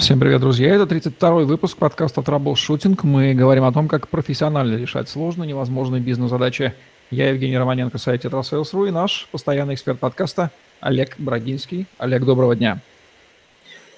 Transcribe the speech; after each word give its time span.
Всем 0.00 0.18
привет, 0.18 0.40
друзья. 0.40 0.74
Это 0.74 0.84
32-й 0.94 1.44
выпуск 1.44 1.76
подкаста 1.76 2.22
«Траблшутинг». 2.22 3.04
Мы 3.04 3.34
говорим 3.34 3.64
о 3.64 3.72
том, 3.72 3.86
как 3.86 4.08
профессионально 4.08 4.76
решать 4.76 5.10
сложные, 5.10 5.46
невозможные 5.46 6.00
бизнес-задачи. 6.00 6.72
Я 7.10 7.28
Евгений 7.28 7.58
Романенко, 7.58 7.98
сайт 7.98 8.22
«TetraSales.ru» 8.22 8.86
и 8.86 8.90
наш 8.90 9.28
постоянный 9.30 9.74
эксперт 9.74 10.00
подкаста 10.00 10.52
Олег 10.80 11.16
Брагинский. 11.18 11.86
Олег, 11.98 12.24
доброго 12.24 12.56
дня. 12.56 12.80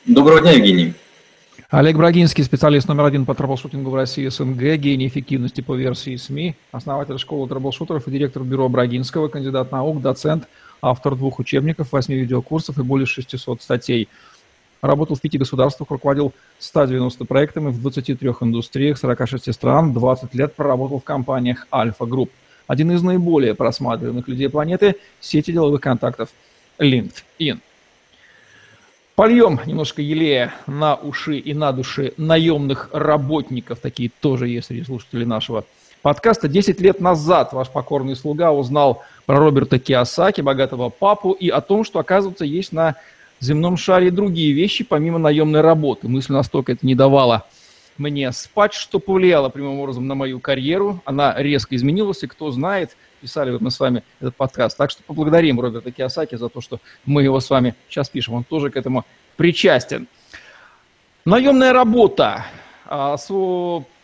Доброго 0.05 0.41
дня, 0.41 0.51
Евгений. 0.51 0.95
Олег 1.71 1.97
Брагинский, 1.97 2.43
специалист 2.43 2.89
номер 2.89 3.05
один 3.05 3.25
по 3.25 3.37
траблшутингу 3.37 3.91
в 3.91 3.95
России 3.95 4.27
СНГ, 4.27 4.75
гений 4.79 5.07
эффективности 5.07 5.61
по 5.61 5.77
версии 5.77 6.17
СМИ, 6.17 6.57
основатель 6.73 7.17
школы 7.17 7.49
траблшутеров 7.49 8.09
и 8.09 8.11
директор 8.11 8.43
бюро 8.43 8.69
Брагинского, 8.69 9.29
кандидат 9.29 9.71
наук, 9.71 10.03
доцент, 10.03 10.49
автор 10.83 11.15
двух 11.15 11.39
учебников, 11.39 11.93
восьми 11.93 12.17
видеокурсов 12.17 12.77
и 12.79 12.83
более 12.83 13.07
600 13.07 13.63
статей– 13.63 14.09
Работал 14.83 15.15
в 15.15 15.21
пяти 15.21 15.39
государствах, 15.39 15.93
руководил 15.93 16.33
190 16.59 17.25
проектами 17.25 17.69
в 17.71 17.81
23 17.81 18.31
индустриях 18.41 18.99
46 18.99 19.55
стран, 19.55 19.93
20 19.93 20.35
лет 20.35 20.57
проработал 20.57 20.99
в 20.99 21.05
компаниях 21.05 21.69
Альфа 21.73 22.05
Групп. 22.05 22.33
Один 22.67 22.91
из 22.91 23.01
наиболее 23.01 23.55
просматриваемых 23.55 24.27
людей 24.27 24.49
планеты– 24.49 24.97
сети 25.21 25.53
деловых 25.53 25.81
контактов 25.81 26.31
LinkedIn. 26.81 27.61
Польем 29.15 29.61
немножко 29.67 30.03
елея 30.03 30.53
на 30.67 30.97
уши 30.97 31.39
и 31.39 31.55
на 31.55 31.71
души 31.71 32.13
наемных 32.17 32.91
работников. 32.93 33.79
Такие 33.79 34.11
тоже 34.21 34.49
есть 34.49 34.67
среди 34.67 34.83
слушателей 34.83 35.27
нашего 35.27 35.65
подкаста. 36.03 36.49
Десять 36.49 36.81
лет 36.81 37.01
назад 37.01 37.53
ваш 37.53 37.71
покорный 37.71 38.17
слуга 38.17 38.51
узнал 38.51 39.05
про 39.27 39.39
Роберта 39.39 39.79
Киосаки, 39.79 40.41
богатого 40.41 40.89
папу, 40.89 41.31
и 41.31 41.51
о 41.51 41.61
том, 41.61 41.85
что, 41.85 42.01
оказывается, 42.01 42.45
есть 42.45 42.73
на 42.73 42.97
земном 43.45 43.77
шаре 43.77 44.11
другие 44.11 44.53
вещи, 44.53 44.85
помимо 44.85 45.19
наемной 45.19 45.61
работы. 45.61 46.09
Мысль 46.09 46.33
настолько 46.33 46.73
это 46.73 46.87
не 46.87 46.95
давала 46.95 47.47
мне 47.99 48.33
спать, 48.33 48.73
что 48.73 48.99
повлияло 48.99 49.49
прямым 49.49 49.79
образом 49.81 50.07
на 50.07 50.15
мою 50.15 50.41
карьеру. 50.41 51.03
Она 51.05 51.35
резко 51.37 51.77
изменилась, 51.77 52.23
и 52.23 52.27
кто 52.27 52.51
знает, 52.51 52.97
писали 53.21 53.51
вот 53.51 53.61
мы 53.61 53.71
с 53.71 53.79
вами 53.79 54.03
этот 54.21 54.35
подкаст. 54.37 54.77
Так 54.77 54.91
что 54.91 55.03
поблагодарим 55.03 55.61
Роберта 55.61 55.91
Киосаки 55.93 56.37
за 56.37 56.49
то, 56.49 56.61
что 56.61 56.81
мы 57.05 57.23
его 57.23 57.41
с 57.41 57.51
вами 57.51 57.75
сейчас 57.89 58.09
пишем. 58.09 58.35
Он 58.35 58.45
тоже 58.45 58.71
к 58.71 58.77
этому 58.77 59.05
причастен. 59.37 60.09
Наемная 61.25 61.73
работа. 61.73 62.47
А, 62.87 63.17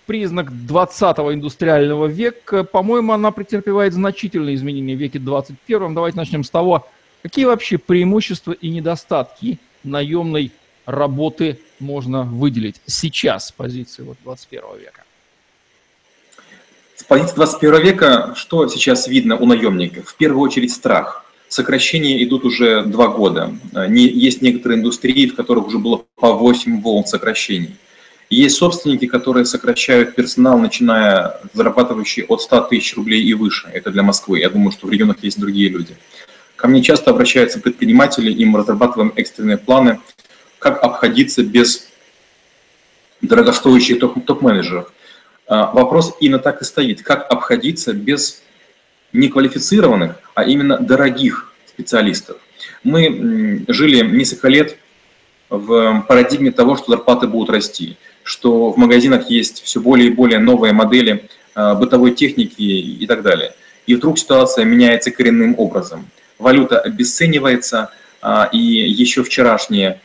признак 0.07 0.51
20-го 0.51 1.35
индустриального 1.35 2.07
века. 2.07 2.65
По-моему, 2.65 3.13
она 3.13 3.31
претерпевает 3.31 3.93
значительные 3.93 4.55
изменения 4.55 4.95
в 4.95 4.99
веке 4.99 5.19
21 5.19 5.95
Давайте 5.95 6.17
начнем 6.17 6.45
с 6.45 6.51
того, 6.51 6.87
Какие 7.23 7.47
вообще 7.47 7.79
преимущества 7.79 8.53
и 8.53 8.69
недостатки 8.69 9.59
наемной 9.83 10.53
работы 10.87 11.59
можно 11.81 12.23
выделить 12.23 12.81
сейчас 12.87 13.49
с 13.49 13.53
позиции 13.53 14.03
вот 14.03 14.17
21 14.25 14.79
века? 14.79 15.05
С 16.97 17.05
позиции 17.05 17.35
21 17.35 17.83
века 17.83 18.35
что 18.37 18.69
сейчас 18.69 19.09
видно 19.09 19.37
у 19.37 19.47
наемников? 19.47 20.09
В 20.09 20.17
первую 20.17 20.43
очередь 20.43 20.73
страх. 20.73 21.25
Сокращения 21.49 22.23
идут 22.23 22.45
уже 22.45 22.83
два 22.83 23.09
года. 23.09 23.53
Есть 23.89 24.43
некоторые 24.43 24.79
индустрии, 24.79 25.29
в 25.29 25.35
которых 25.35 25.67
уже 25.67 25.79
было 25.79 26.05
по 26.17 26.35
8 26.35 26.83
волн 26.83 27.05
сокращений. 27.07 27.77
Есть 28.31 28.57
собственники, 28.57 29.07
которые 29.07 29.47
сокращают 29.47 30.15
персонал, 30.15 30.59
начиная 30.59 31.41
зарабатывающий 31.55 32.25
от 32.25 32.43
100 32.43 32.61
тысяч 32.63 32.95
рублей 32.95 33.23
и 33.23 33.33
выше. 33.33 33.71
Это 33.73 33.91
для 33.91 34.03
Москвы. 34.03 34.41
Я 34.41 34.51
думаю, 34.51 34.71
что 34.71 34.87
в 34.87 34.91
регионах 34.91 35.17
есть 35.23 35.41
другие 35.41 35.71
люди. 35.71 35.97
Ко 36.59 36.67
мне 36.67 36.83
часто 36.83 37.13
обращаются 37.13 37.61
предприниматели, 37.61 38.33
им 38.33 38.57
разрабатываем 38.57 39.13
экстренные 39.15 39.59
планы, 39.59 40.01
как 40.59 40.83
обходиться 40.83 41.45
без 41.45 41.89
дорогостоящих 43.23 44.01
топ-менеджеров. 44.01 44.93
А, 45.47 45.71
вопрос 45.71 46.17
именно 46.19 46.41
так 46.41 46.61
и 46.61 46.65
стоит. 46.65 47.03
Как 47.03 47.31
обходиться 47.31 47.93
без 47.93 48.43
неквалифицированных, 49.13 50.17
а 50.35 50.43
именно 50.43 50.79
дорогих 50.79 51.53
специалистов. 51.69 52.39
Мы 52.83 53.65
жили 53.69 54.05
несколько 54.05 54.49
лет 54.49 54.79
в 55.51 56.05
парадигме 56.09 56.51
того, 56.51 56.77
что 56.77 56.91
зарплаты 56.91 57.29
будут 57.29 57.51
расти, 57.51 57.97
что 58.25 58.73
в 58.73 58.77
магазинах 58.77 59.31
есть 59.31 59.63
все 59.63 59.81
более 59.81 60.09
и 60.09 60.13
более 60.13 60.41
новые 60.41 60.73
модели 60.73 61.29
а, 61.55 61.77
бытовой 61.77 62.17
техники 62.17 62.63
и 62.63 63.07
так 63.07 63.23
далее. 63.23 63.55
И 63.87 63.95
вдруг 63.95 64.19
ситуация 64.19 64.65
меняется 64.65 65.13
коренным 65.13 65.55
образом 65.57 66.11
валюта 66.39 66.81
обесценивается, 66.81 67.91
а, 68.21 68.49
и 68.53 68.59
еще 68.59 69.23
вчерашние 69.23 70.01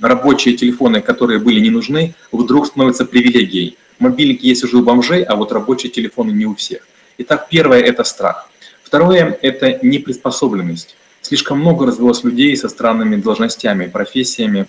рабочие 0.00 0.56
телефоны, 0.56 1.00
которые 1.00 1.38
были 1.38 1.60
не 1.60 1.70
нужны, 1.70 2.14
вдруг 2.32 2.66
становятся 2.66 3.04
привилегией. 3.04 3.78
Мобильник 3.98 4.42
есть 4.42 4.64
уже 4.64 4.78
у 4.78 4.82
бомжей, 4.82 5.22
а 5.22 5.36
вот 5.36 5.52
рабочие 5.52 5.90
телефоны 5.90 6.32
не 6.32 6.46
у 6.46 6.54
всех. 6.54 6.86
Итак, 7.18 7.46
первое– 7.48 7.80
это 7.82 8.02
страх. 8.04 8.50
Второе– 8.82 9.38
это 9.42 9.78
неприспособленность. 9.82 10.96
Слишком 11.20 11.60
много 11.60 11.86
развелось 11.86 12.24
людей 12.24 12.56
со 12.56 12.68
странными 12.68 13.16
должностями, 13.16 13.86
профессиями 13.86 14.66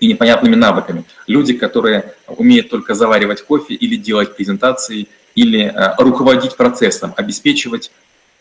и 0.00 0.06
непонятными 0.06 0.54
навыками. 0.54 1.04
Люди, 1.26 1.52
которые 1.52 2.14
умеют 2.26 2.70
только 2.70 2.94
заваривать 2.94 3.42
кофе 3.42 3.74
или 3.74 3.96
делать 3.96 4.34
презентации, 4.34 5.08
или 5.34 5.64
а, 5.64 5.96
руководить 5.98 6.56
процессом, 6.56 7.12
обеспечивать 7.16 7.90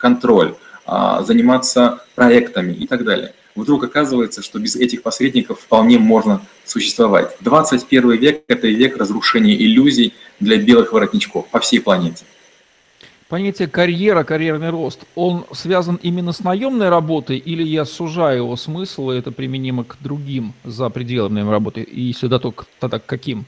контроль, 0.04 0.56
а, 0.86 1.24
заниматься 1.24 2.04
проектами 2.14 2.74
и 2.74 2.88
так 2.88 3.06
далее. 3.06 3.34
Вдруг 3.56 3.86
оказывается, 3.86 4.42
что 4.44 4.60
без 4.60 4.76
этих 4.76 5.02
посредников 5.02 5.62
вполне 5.62 5.98
можно 5.98 6.42
существовать. 6.66 7.38
21 7.40 8.12
век– 8.18 8.44
это 8.50 8.68
век 8.68 8.98
разрушения 8.98 9.56
иллюзий 9.56 10.14
для 10.42 10.58
белых 10.58 10.92
воротничков 10.92 11.48
по 11.48 11.60
всей 11.62 11.80
планете. 11.80 12.26
Понятие 13.30 13.70
карьера, 13.70 14.26
карьерный 14.26 14.72
рост, 14.72 15.00
он 15.16 15.46
связан 15.54 15.98
именно 16.04 16.34
с 16.34 16.42
наемной 16.42 16.90
работой 16.90 17.38
или 17.38 17.64
я 17.64 17.86
сужаю 17.86 18.40
его 18.40 18.58
смысл, 18.58 19.12
и 19.12 19.18
это 19.18 19.32
применимо 19.32 19.86
к 19.86 19.96
другим 20.02 20.54
за 20.66 20.90
пределами 20.90 21.50
работы? 21.50 21.82
И 21.82 22.02
если 22.02 22.28
да, 22.28 22.40
то 22.40 22.54
тогда 22.80 23.00
к 23.00 23.06
каким 23.06 23.46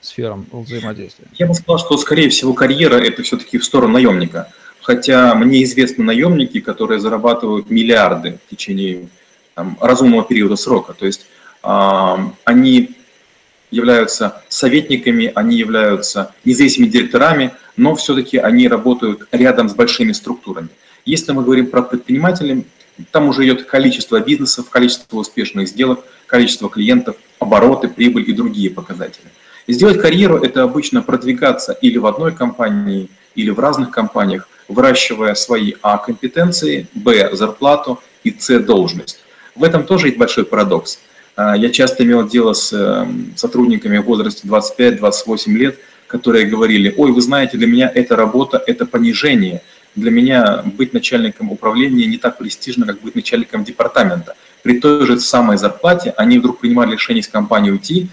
сферам 0.00 0.46
взаимодействия? 0.52 1.26
Я 1.38 1.46
бы 1.46 1.54
сказал, 1.54 1.78
что, 1.78 1.98
скорее 1.98 2.30
всего, 2.30 2.54
карьера– 2.54 2.96
это 3.10 3.22
все-таки 3.22 3.58
в 3.58 3.64
сторону 3.64 3.92
наемника– 3.92 4.50
Хотя 4.82 5.34
мне 5.34 5.62
известны 5.62 6.04
наемники, 6.04 6.60
которые 6.60 7.00
зарабатывают 7.00 7.70
миллиарды 7.70 8.38
в 8.46 8.50
течение 8.50 9.08
там, 9.54 9.78
разумного 9.80 10.24
периода 10.24 10.56
срока. 10.56 10.92
То 10.92 11.06
есть 11.06 11.26
э, 11.62 12.16
они 12.44 12.96
являются 13.70 14.42
советниками, 14.48 15.32
они 15.34 15.56
являются 15.56 16.34
независимыми 16.44 16.90
директорами, 16.90 17.52
но 17.76 17.94
все-таки 17.94 18.36
они 18.36 18.68
работают 18.68 19.28
рядом 19.32 19.68
с 19.68 19.74
большими 19.74 20.12
структурами. 20.12 20.68
Если 21.04 21.32
мы 21.32 21.42
говорим 21.42 21.68
про 21.68 21.82
предпринимателей, 21.82 22.66
там 23.10 23.28
уже 23.28 23.44
идет 23.44 23.64
количество 23.64 24.20
бизнесов, 24.20 24.68
количество 24.68 25.16
успешных 25.16 25.68
сделок, 25.68 26.04
количество 26.26 26.68
клиентов, 26.68 27.16
обороты, 27.38 27.88
прибыль 27.88 28.28
и 28.28 28.32
другие 28.32 28.70
показатели. 28.70 29.26
Сделать 29.66 30.00
карьеру– 30.00 30.36
это 30.42 30.62
обычно 30.62 31.02
продвигаться 31.02 31.72
или 31.72 31.98
в 31.98 32.06
одной 32.06 32.32
компании, 32.32 33.08
или 33.34 33.50
в 33.50 33.58
разных 33.58 33.90
компаниях, 33.90 34.48
выращивая 34.68 35.34
свои 35.34 35.74
А 35.82 35.98
компетенции, 35.98 36.86
Б 36.94 37.34
зарплату 37.34 38.00
и 38.24 38.34
С 38.38 38.58
должность. 38.60 39.20
В 39.54 39.64
этом 39.64 39.84
тоже 39.84 40.08
есть 40.08 40.18
большой 40.18 40.44
парадокс. 40.44 40.98
А, 41.36 41.56
я 41.56 41.70
часто 41.70 42.04
имел 42.04 42.26
дело 42.26 42.52
с 42.52 42.72
эм, 42.72 43.32
сотрудниками 43.36 43.98
в 43.98 44.04
возрасте 44.04 44.46
25-28 44.48 45.52
лет, 45.52 45.78
которые 46.06 46.46
говорили, 46.46 46.94
ой, 46.96 47.12
вы 47.12 47.20
знаете, 47.20 47.56
для 47.56 47.66
меня 47.66 47.90
эта 47.92 48.16
работа– 48.16 48.62
это 48.66 48.86
понижение. 48.86 49.62
Для 49.94 50.10
меня 50.10 50.62
быть 50.64 50.92
начальником 50.92 51.50
управления 51.50 52.06
не 52.06 52.16
так 52.16 52.38
престижно, 52.38 52.86
как 52.86 53.00
быть 53.00 53.14
начальником 53.14 53.64
департамента. 53.64 54.36
При 54.62 54.78
той 54.78 55.06
же 55.06 55.20
самой 55.20 55.58
зарплате 55.58 56.14
они 56.16 56.38
вдруг 56.38 56.60
принимали 56.60 56.92
решение 56.92 57.20
из 57.20 57.28
компании 57.28 57.70
уйти. 57.70 58.08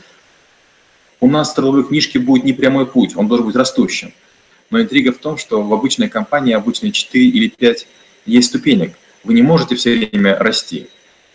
У 1.21 1.29
нас 1.29 1.51
в 1.51 1.55
трудовой 1.55 1.85
книжке 1.85 2.19
будет 2.19 2.43
не 2.43 2.53
прямой 2.53 2.85
путь, 2.85 3.15
он 3.15 3.27
должен 3.27 3.45
быть 3.45 3.55
растущим. 3.55 4.13
Но 4.69 4.81
интрига 4.81 5.11
в 5.11 5.17
том, 5.17 5.37
что 5.37 5.61
в 5.61 5.73
обычной 5.73 6.09
компании, 6.09 6.53
обычной 6.53 6.91
4 6.91 7.25
или 7.25 7.47
5, 7.47 7.87
есть 8.25 8.49
ступенек. 8.49 8.93
Вы 9.23 9.33
не 9.33 9.41
можете 9.41 9.75
все 9.75 9.95
время 9.95 10.37
расти. 10.37 10.87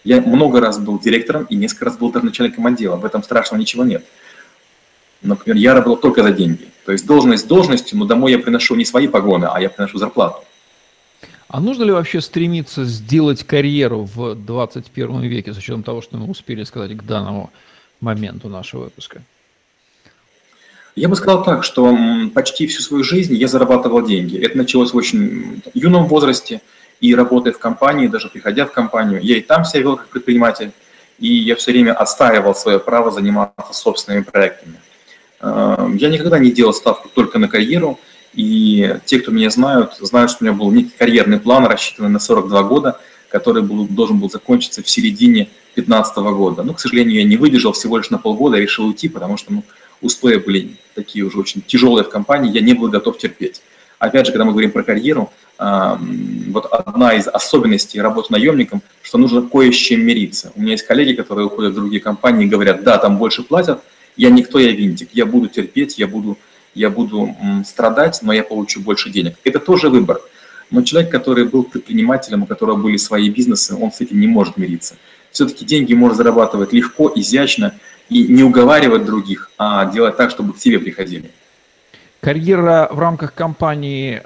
Я 0.04 0.20
много 0.20 0.60
раз 0.60 0.78
был 0.78 0.98
директором 0.98 1.44
и 1.44 1.56
несколько 1.56 1.86
раз 1.86 1.96
был 1.96 2.12
даже 2.12 2.26
начальником 2.26 2.66
отдела. 2.66 2.96
В 2.96 3.04
этом 3.04 3.22
страшного 3.22 3.60
ничего 3.60 3.84
нет. 3.84 4.04
Например, 5.22 5.56
я 5.56 5.75
работал 5.75 5.96
только 5.96 6.22
за 6.22 6.32
деньги. 6.32 6.69
То 6.84 6.92
есть 6.92 7.06
должность 7.06 7.48
должностью, 7.48 7.98
но 7.98 8.04
домой 8.04 8.32
я 8.32 8.38
приношу 8.38 8.75
не 8.75 8.84
свои 8.84 9.08
погоны, 9.08 9.46
а 9.46 9.60
я 9.60 9.70
приношу 9.70 9.98
зарплату. 9.98 10.44
А 11.48 11.60
нужно 11.60 11.84
ли 11.84 11.92
вообще 11.92 12.20
стремиться 12.20 12.84
сделать 12.84 13.44
карьеру 13.44 14.04
в 14.04 14.34
21 14.34 15.22
веке, 15.22 15.54
с 15.54 15.56
учетом 15.56 15.82
того, 15.82 16.02
что 16.02 16.16
мы 16.16 16.28
успели 16.28 16.64
сказать 16.64 16.96
к 16.96 17.02
данному 17.04 17.50
моменту 18.00 18.48
нашего 18.48 18.84
выпуска? 18.84 19.22
Я 20.96 21.08
бы 21.08 21.17
сказал 21.17 21.43
так, 21.43 21.64
что 21.64 21.96
почти 22.35 22.67
всю 22.69 22.81
свою 22.81 23.02
жизнь 23.02 23.35
я 23.35 23.49
зарабатывал 23.49 24.02
деньги. 24.02 24.38
Это 24.38 24.56
началось 24.56 24.93
в 24.93 24.96
очень 24.96 25.61
юном 25.75 26.06
возрасте, 26.06 26.61
и 27.00 27.14
работая 27.14 27.52
в 27.52 27.58
компании, 27.58 28.06
даже 28.06 28.29
приходя 28.29 28.64
в 28.64 28.73
компанию, 28.73 29.20
я 29.20 29.37
и 29.37 29.41
там 29.41 29.64
себя 29.64 29.82
вел 29.82 29.96
как 29.96 30.08
предприниматель, 30.08 30.70
и 31.19 31.29
я 31.29 31.56
все 31.56 31.73
время 31.73 31.93
отстаивал 31.93 32.55
свое 32.55 32.79
право 32.79 33.11
заниматься 33.11 33.73
собственными 33.73 34.23
проектами. 34.23 34.76
Э, 35.41 35.88
я 35.94 36.08
никогда 36.08 36.38
не 36.38 36.52
делал 36.52 36.73
ставку 36.73 37.08
только 37.12 37.38
на 37.38 37.49
карьеру, 37.49 37.99
и 38.32 38.96
те, 39.05 39.19
кто 39.19 39.32
меня 39.32 39.50
знают, 39.50 39.94
знают, 40.00 40.31
что 40.31 40.44
у 40.44 40.46
меня 40.46 40.56
был 40.56 40.70
некий 40.70 40.94
карьерный 40.96 41.41
план, 41.41 41.67
рассчитанный 41.67 42.08
на 42.08 42.20
42 42.20 42.62
года, 42.62 43.00
который 43.29 43.62
был, 43.62 43.87
должен 43.87 44.19
был 44.19 44.31
закончиться 44.31 44.82
в 44.82 44.88
середине 44.88 45.49
2015 45.75 46.17
года. 46.17 46.62
Но, 46.62 46.73
к 46.73 46.81
сожалению, 46.81 47.17
я 47.17 47.25
не 47.25 47.37
выдержал 47.37 47.73
всего 47.73 47.99
лишь 47.99 48.11
на 48.11 48.19
полгода, 48.19 48.56
решил 48.58 48.87
уйти, 48.87 49.08
потому 49.08 49.37
что 49.37 49.52
ну, 49.52 49.64
устои 50.04 50.36
были 50.36 50.76
такие 50.94 51.24
уже 51.24 51.38
очень 51.38 51.62
тяжелые 51.62 52.04
в 52.04 52.08
компании, 52.08 52.52
я 52.52 52.60
не 52.60 52.74
был 52.74 52.88
готов 52.88 53.18
терпеть. 53.18 53.62
Опять 53.98 54.26
же, 54.26 54.32
когда 54.32 54.44
мы 54.44 54.52
говорим 54.52 54.70
про 54.70 54.82
карьеру, 54.82 55.32
вот 55.58 56.66
одна 56.70 57.14
из 57.14 57.28
особенностей 57.28 58.00
работы 58.00 58.32
наемником, 58.32 58.82
что 59.02 59.18
нужно 59.18 59.42
кое 59.42 59.70
с 59.70 59.76
чем 59.76 60.02
мириться. 60.02 60.52
У 60.56 60.60
меня 60.60 60.72
есть 60.72 60.86
коллеги, 60.86 61.14
которые 61.14 61.46
уходят 61.46 61.72
в 61.72 61.76
другие 61.76 62.00
компании 62.00 62.46
и 62.46 62.48
говорят, 62.48 62.82
да, 62.82 62.98
там 62.98 63.18
больше 63.18 63.42
платят, 63.42 63.80
я 64.16 64.30
никто, 64.30 64.58
я 64.58 64.72
винтик, 64.72 65.10
я 65.12 65.26
буду 65.26 65.48
терпеть, 65.48 65.98
я 65.98 66.06
буду, 66.06 66.38
я 66.74 66.90
буду 66.90 67.34
страдать, 67.66 68.20
но 68.22 68.32
я 68.32 68.42
получу 68.42 68.80
больше 68.80 69.10
денег. 69.10 69.36
Это 69.44 69.58
тоже 69.58 69.88
выбор. 69.88 70.20
Но 70.70 70.82
человек, 70.82 71.10
который 71.10 71.44
был 71.44 71.62
предпринимателем, 71.62 72.42
у 72.42 72.46
которого 72.46 72.76
были 72.76 72.96
свои 72.96 73.30
бизнесы, 73.30 73.76
он 73.76 73.92
с 73.92 74.00
этим 74.00 74.20
не 74.20 74.26
может 74.26 74.56
мириться. 74.56 74.96
Все-таки 75.30 75.64
деньги 75.64 75.94
можно 75.94 76.16
зарабатывать 76.16 76.72
легко, 76.72 77.12
изящно 77.14 77.74
и 78.08 78.26
не 78.28 78.42
уговаривать 78.42 79.04
других, 79.04 79.50
а 79.58 79.86
делать 79.86 80.16
так, 80.16 80.30
чтобы 80.30 80.52
к 80.52 80.58
тебе 80.58 80.78
приходили. 80.78 81.30
Карьера 82.20 82.88
в 82.90 82.98
рамках 82.98 83.34
компании 83.34 84.22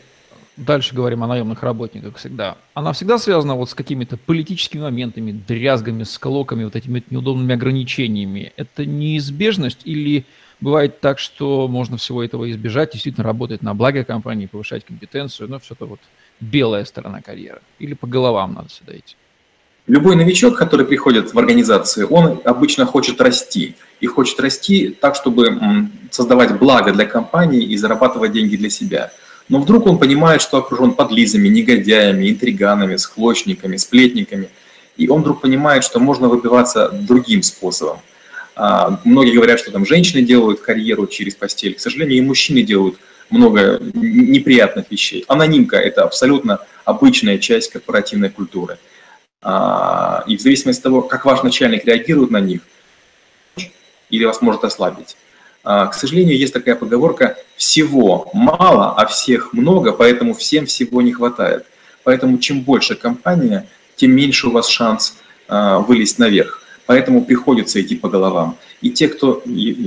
дальше 0.58 0.94
говорим 0.94 1.22
о 1.22 1.26
наемных 1.26 1.62
работниках 1.62 2.16
всегда, 2.16 2.56
она 2.74 2.92
всегда 2.92 3.18
связана 3.18 3.54
вот 3.54 3.70
с 3.70 3.74
какими-то 3.74 4.16
политическими 4.16 4.82
моментами, 4.82 5.32
дрязгами, 5.32 6.02
склоками, 6.02 6.64
вот 6.64 6.76
этими 6.76 7.02
неудобными 7.10 7.54
ограничениями. 7.54 8.52
Это 8.56 8.84
неизбежность 8.84 9.80
или 9.84 10.26
бывает 10.60 11.00
так, 11.00 11.18
что 11.18 11.68
можно 11.68 11.96
всего 11.96 12.22
этого 12.22 12.50
избежать, 12.50 12.92
действительно 12.92 13.24
работать 13.24 13.62
на 13.62 13.74
благо 13.74 14.04
компании, 14.04 14.46
повышать 14.46 14.84
компетенцию, 14.84 15.48
но 15.48 15.58
все 15.58 15.74
это 15.74 15.86
вот 15.86 16.00
белая 16.40 16.84
сторона 16.84 17.22
карьеры? 17.22 17.60
Или 17.78 17.94
по 17.94 18.06
головам 18.06 18.54
надо 18.54 18.68
сюда 18.68 18.96
идти? 18.96 19.16
Любой 19.88 20.16
новичок, 20.16 20.56
который 20.56 20.86
приходит 20.86 21.34
в 21.34 21.38
организацию, 21.38 22.06
он 22.08 22.40
обычно 22.44 22.86
хочет 22.86 23.20
расти. 23.20 23.74
И 24.00 24.06
хочет 24.06 24.38
расти 24.38 24.96
так, 25.00 25.16
чтобы 25.16 25.58
создавать 26.10 26.56
благо 26.56 26.92
для 26.92 27.04
компании 27.04 27.64
и 27.64 27.76
зарабатывать 27.76 28.32
деньги 28.32 28.56
для 28.56 28.70
себя– 28.70 29.10
но 29.48 29.60
вдруг 29.60 29.86
он 29.86 29.98
понимает, 29.98 30.42
что 30.42 30.58
окружен 30.58 30.92
подлизами, 30.92 31.48
негодяями, 31.48 32.30
интриганами, 32.30 32.96
склочниками, 32.96 33.76
сплетниками. 33.76 34.48
И 34.96 35.08
он 35.08 35.22
вдруг 35.22 35.40
понимает, 35.40 35.84
что 35.84 36.00
можно 36.00 36.28
выбиваться 36.28 36.90
другим 36.90 37.42
способом. 37.42 38.00
А, 38.56 39.00
многие 39.04 39.32
говорят, 39.32 39.60
что 39.60 39.70
там 39.70 39.86
женщины 39.86 40.22
делают 40.22 40.60
карьеру 40.60 41.06
через 41.06 41.34
постель. 41.34 41.74
К 41.74 41.80
сожалению, 41.80 42.18
и 42.18 42.20
мужчины 42.20 42.62
делают 42.62 42.96
много 43.30 43.80
неприятных 43.94 44.90
вещей. 44.90 45.24
Анонимка– 45.28 45.76
это 45.78 46.02
абсолютно 46.02 46.60
обычная 46.84 47.38
часть 47.38 47.70
корпоративной 47.70 48.30
культуры. 48.30 48.78
А, 49.40 50.24
и 50.26 50.36
в 50.36 50.40
зависимости 50.40 50.80
от 50.80 50.84
того, 50.84 51.02
как 51.02 51.24
ваш 51.24 51.42
начальник 51.42 51.84
реагирует 51.84 52.30
на 52.30 52.40
них, 52.40 52.62
или 54.10 54.24
вас 54.24 54.40
может 54.42 54.64
ослабить. 54.64 55.16
А, 55.62 55.86
к 55.86 55.94
сожалению, 55.94 56.36
есть 56.36 56.52
такая 56.52 56.74
поговорка 56.74 57.36
«всего 57.56 58.30
мало, 58.32 58.94
а 58.94 59.06
всех 59.06 59.52
много, 59.52 59.92
поэтому 59.92 60.34
всем 60.34 60.66
всего 60.66 61.02
не 61.02 61.12
хватает». 61.12 61.66
Поэтому 62.04 62.38
чем 62.38 62.62
больше 62.62 62.94
компания, 62.94 63.68
тем 63.96 64.12
меньше 64.12 64.48
у 64.48 64.50
вас 64.50 64.68
шанс 64.68 65.18
а, 65.46 65.78
вылезть 65.78 66.18
наверх. 66.18 66.62
Поэтому 66.86 67.22
приходится 67.22 67.80
идти 67.82 67.96
по 67.96 68.08
головам. 68.08 68.56
И 68.80 68.90
те, 68.90 69.08
кто 69.08 69.42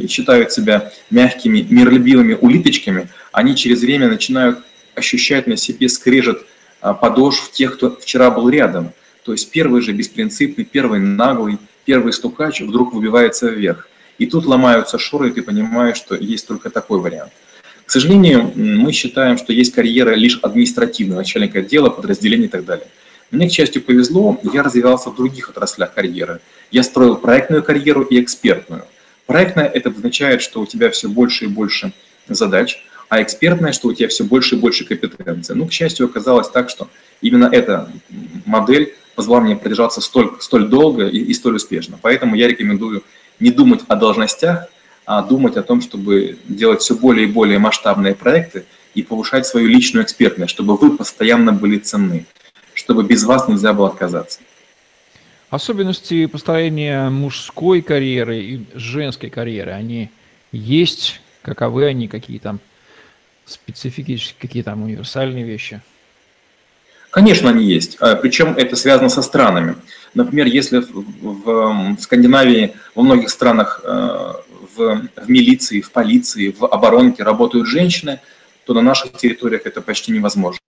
считают 0.08 0.52
себя 0.52 0.92
мягкими, 1.10 1.66
миролюбивыми 1.68 2.38
улиточками, 2.40 3.10
они 3.32 3.56
через 3.56 3.82
время 3.82 4.08
начинают 4.08 4.60
ощущать 4.94 5.48
на 5.48 5.58
себе 5.58 5.90
скрежет 5.90 6.46
подошв 6.80 7.52
тех, 7.52 7.76
кто 7.76 7.96
вчера 7.96 8.30
был 8.30 8.50
рядом. 8.50 8.92
То 9.24 9.32
есть 9.34 9.52
первый 9.52 9.82
же 9.82 9.92
беспринципный, 9.92 10.66
первый 10.66 11.00
наглый, 11.00 11.58
первый 11.86 12.14
стукач 12.14 12.62
вдруг 12.62 12.94
выбивается 12.94 13.50
вверх. 13.50 13.88
И 14.18 14.26
тут 14.26 14.46
ломаются 14.46 14.98
шоры, 14.98 15.30
и 15.30 15.32
ты 15.32 15.42
понимаешь, 15.42 15.98
что 15.98 16.16
есть 16.16 16.48
только 16.48 16.70
такой 16.70 17.00
вариант. 17.00 17.32
К 17.86 17.92
сожалению, 17.92 18.52
мы 18.56 18.92
считаем, 18.94 19.38
что 19.38 19.52
есть 19.52 19.74
карьера 19.74 20.12
лишь 20.12 20.40
административного 20.42 21.20
начальника 21.20 21.60
отдела, 21.60 21.90
подразделения 21.90 22.46
и 22.46 22.50
так 22.50 22.66
далее. 22.66 22.88
Мне, 23.32 23.50
к 23.50 23.52
счастью, 23.52 23.82
повезло, 23.82 24.40
я 24.54 24.64
развивался 24.64 25.10
в 25.10 25.16
других 25.16 25.50
отраслях 25.50 25.94
карьеры. 25.94 26.40
Я 26.70 26.84
строил 26.84 27.16
проектную 27.16 27.64
карьеру 27.64 28.04
и 28.04 28.22
экспертную. 28.22 28.86
Проектная– 29.26 29.66
это 29.74 29.90
означает, 29.90 30.42
что 30.42 30.62
у 30.62 30.66
тебя 30.66 30.90
все 30.90 31.10
больше 31.10 31.46
и 31.46 31.48
больше 31.48 31.94
задач, 32.28 32.84
а 33.10 33.22
экспертная, 33.22 33.74
что 33.74 33.90
у 33.90 33.94
тебя 33.94 34.08
все 34.08 34.24
больше 34.24 34.56
и 34.56 34.58
больше 34.58 34.86
компетенций. 34.86 35.56
Ну, 35.56 35.68
к 35.68 35.74
счастью, 35.74 36.06
оказалось 36.06 36.50
так, 36.50 36.70
что 36.70 36.90
именно 37.22 37.50
эта 37.52 37.92
модель 38.46 38.96
позвола 39.16 39.42
мне 39.42 39.56
продержаться 39.56 40.02
столь, 40.02 40.32
столь 40.40 40.68
долго 40.68 41.08
и, 41.08 41.18
и 41.18 41.34
столь 41.34 41.56
успешно. 41.56 42.00
Поэтому 42.02 42.36
я 42.36 42.48
рекомендую 42.48 43.04
не 43.40 43.52
думать 43.52 43.82
о 43.88 43.96
должностях, 43.96 44.68
а 45.06 45.22
думать 45.22 45.58
о 45.58 45.64
том, 45.64 45.82
чтобы 45.82 46.38
делать 46.48 46.82
все 46.82 46.96
более 46.96 47.28
и 47.28 47.32
более 47.32 47.60
масштабные 47.60 48.16
проекты 48.16 48.66
и 48.94 49.04
повышать 49.04 49.46
свою 49.46 49.68
личную 49.68 50.06
экспертность, 50.06 50.52
чтобы 50.52 50.78
вы 50.78 50.96
постоянно 50.96 51.52
были 51.52 51.78
ценны, 51.78 52.26
чтобы 52.74 53.04
без 53.04 53.24
вас 53.24 53.48
нельзя 53.48 53.74
было 53.74 53.88
отказаться. 53.88 54.40
Особенности 55.50 56.28
построения 56.28 57.10
мужской 57.10 57.82
карьеры 57.82 58.40
и 58.40 58.66
женской 58.74 59.30
карьеры, 59.30 59.72
они 59.72 60.10
есть? 60.52 61.20
Каковы 61.42 61.88
они? 61.88 62.08
Какие 62.08 62.40
там 62.40 62.60
специфические, 63.46 64.38
какие 64.40 64.64
там 64.64 64.84
универсальные 64.84 65.44
вещи? 65.44 65.82
Конечно, 67.12 67.50
они 67.50 67.66
есть. 67.66 67.98
А, 68.00 68.16
Причем 68.16 68.54
это 68.58 68.76
связано 68.76 69.10
со 69.10 69.22
странами. 69.22 69.76
Например, 70.14 70.48
если 70.48 70.84
в, 71.22 71.98
Скандинавии, 72.00 72.74
во 72.96 73.04
многих 73.04 73.30
странах 73.30 73.82
э, 73.84 74.34
в 74.76 75.08
милиции, 75.28 75.82
в 75.82 75.92
полиции, 75.92 76.56
в 76.58 76.66
оборонке 76.66 77.24
работают 77.24 77.68
женщины, 77.68 78.20
то 78.66 78.74
на 78.74 78.82
наших 78.82 79.14
территориях 79.14 79.66
это 79.66 79.82
почти 79.82 80.12
невозможно. 80.12 80.60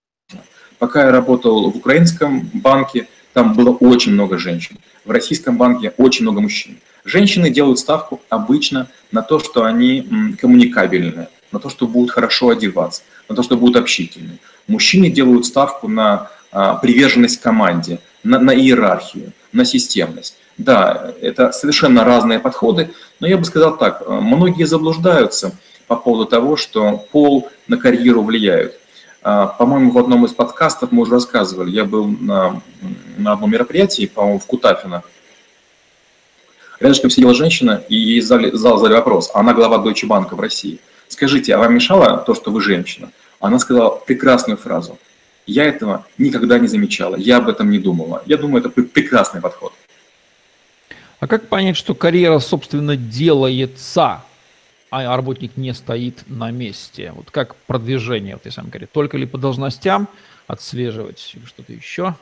Пока 0.79 1.05
я 1.05 1.11
работал 1.11 1.71
в 1.71 1.77
украинском 1.77 2.49
банке, 2.53 3.07
там 3.33 3.53
было 3.53 3.71
очень 3.71 4.13
много 4.13 4.37
женщин. 4.37 4.77
В 5.05 5.11
российском 5.11 5.57
банке 5.57 5.93
очень 5.97 6.23
много 6.23 6.41
мужчин. 6.41 6.77
Женщины 7.05 7.49
делают 7.49 7.79
ставку 7.79 8.21
обычно 8.29 8.87
на 9.11 9.21
то, 9.21 9.39
что 9.39 9.63
они 9.63 10.35
коммуникабельны, 10.39 11.27
на 11.51 11.59
то, 11.59 11.69
что 11.69 11.87
будут 11.87 12.11
хорошо 12.11 12.49
одеваться, 12.49 13.03
на 13.29 13.35
то, 13.35 13.43
что 13.43 13.57
будут 13.57 13.75
общительны. 13.75 14.39
Мужчины 14.67 15.09
делают 15.09 15.45
ставку 15.45 15.87
на 15.87 16.29
а, 16.51 16.75
приверженность 16.75 17.41
команде, 17.41 17.99
на, 18.23 18.39
на 18.39 18.55
иерархию, 18.55 19.33
на 19.51 19.65
системность. 19.65 20.35
Да, 20.57 21.13
это 21.21 21.51
совершенно 21.51 22.03
разные 22.03 22.39
подходы, 22.39 22.91
но 23.19 23.27
я 23.27 23.37
бы 23.37 23.45
сказал 23.45 23.75
так, 23.77 24.03
э, 24.05 24.11
многие 24.11 24.65
заблуждаются 24.65 25.55
по 25.87 25.95
поводу 25.95 26.25
того, 26.25 26.55
что 26.55 27.05
пол 27.11 27.49
на 27.67 27.77
карьеру 27.77 28.21
влияет. 28.21 28.79
А, 29.23 29.47
по-моему, 29.47 29.91
в 29.91 29.97
одном 29.97 30.25
из 30.25 30.31
подкастов 30.31 30.91
мы 30.91 31.03
уже 31.03 31.13
рассказывали, 31.13 31.71
я 31.71 31.85
был 31.85 32.05
на, 32.05 32.61
на 33.17 33.33
одном 33.33 33.51
мероприятии, 33.51 34.05
по-моему, 34.05 34.39
в 34.39 34.45
Кутафино. 34.45 35.01
Рядышком 36.79 37.09
сидела 37.09 37.33
женщина, 37.33 37.83
и 37.89 37.95
ей 37.95 38.21
зал 38.21 38.77
задали 38.77 38.93
вопрос, 38.93 39.31
она 39.33 39.53
глава 39.53 39.77
Deutsche 39.77 40.07
Bank 40.07 40.35
в 40.35 40.39
России. 40.39 40.79
Скажите, 41.07 41.55
а 41.55 41.59
вам 41.59 41.73
мешало 41.73 42.17
то, 42.17 42.35
что 42.35 42.51
вы 42.51 42.61
женщина? 42.61 43.11
Она 43.43 43.59
сказала 43.59 43.89
прекрасную 44.07 44.57
фразу– 44.57 44.97
я 45.45 45.65
этого 45.65 46.05
никогда 46.17 46.57
не 46.59 46.67
замечала, 46.67 47.15
я 47.15 47.37
об 47.37 47.49
этом 47.49 47.69
не 47.69 47.79
думала. 47.79 48.23
Я 48.25 48.37
думаю, 48.37 48.63
это 48.63 48.69
прекрасный 48.69 49.41
подход. 49.41 49.73
А 51.19 51.27
как 51.27 51.47
понять, 51.47 51.77
что 51.77 51.95
карьера, 51.95 52.39
собственно, 52.39 52.95
делается, 52.95 54.23
а 54.89 55.15
работник 55.15 55.57
не 55.57 55.73
стоит 55.73 56.23
на 56.27 56.51
месте? 56.51 57.11
Вот 57.15 57.31
как 57.31 57.55
продвижение, 57.67 58.35
вот 58.35 58.45
я 58.45 58.51
сам 58.51 58.69
говорю, 58.69 58.87
только 58.91 59.17
ли 59.17 59.25
по 59.25 59.37
должностям 59.37 60.07
отслеживать 60.47 61.33
или 61.35 61.45
что-то 61.45 61.73
еще? 61.73 62.15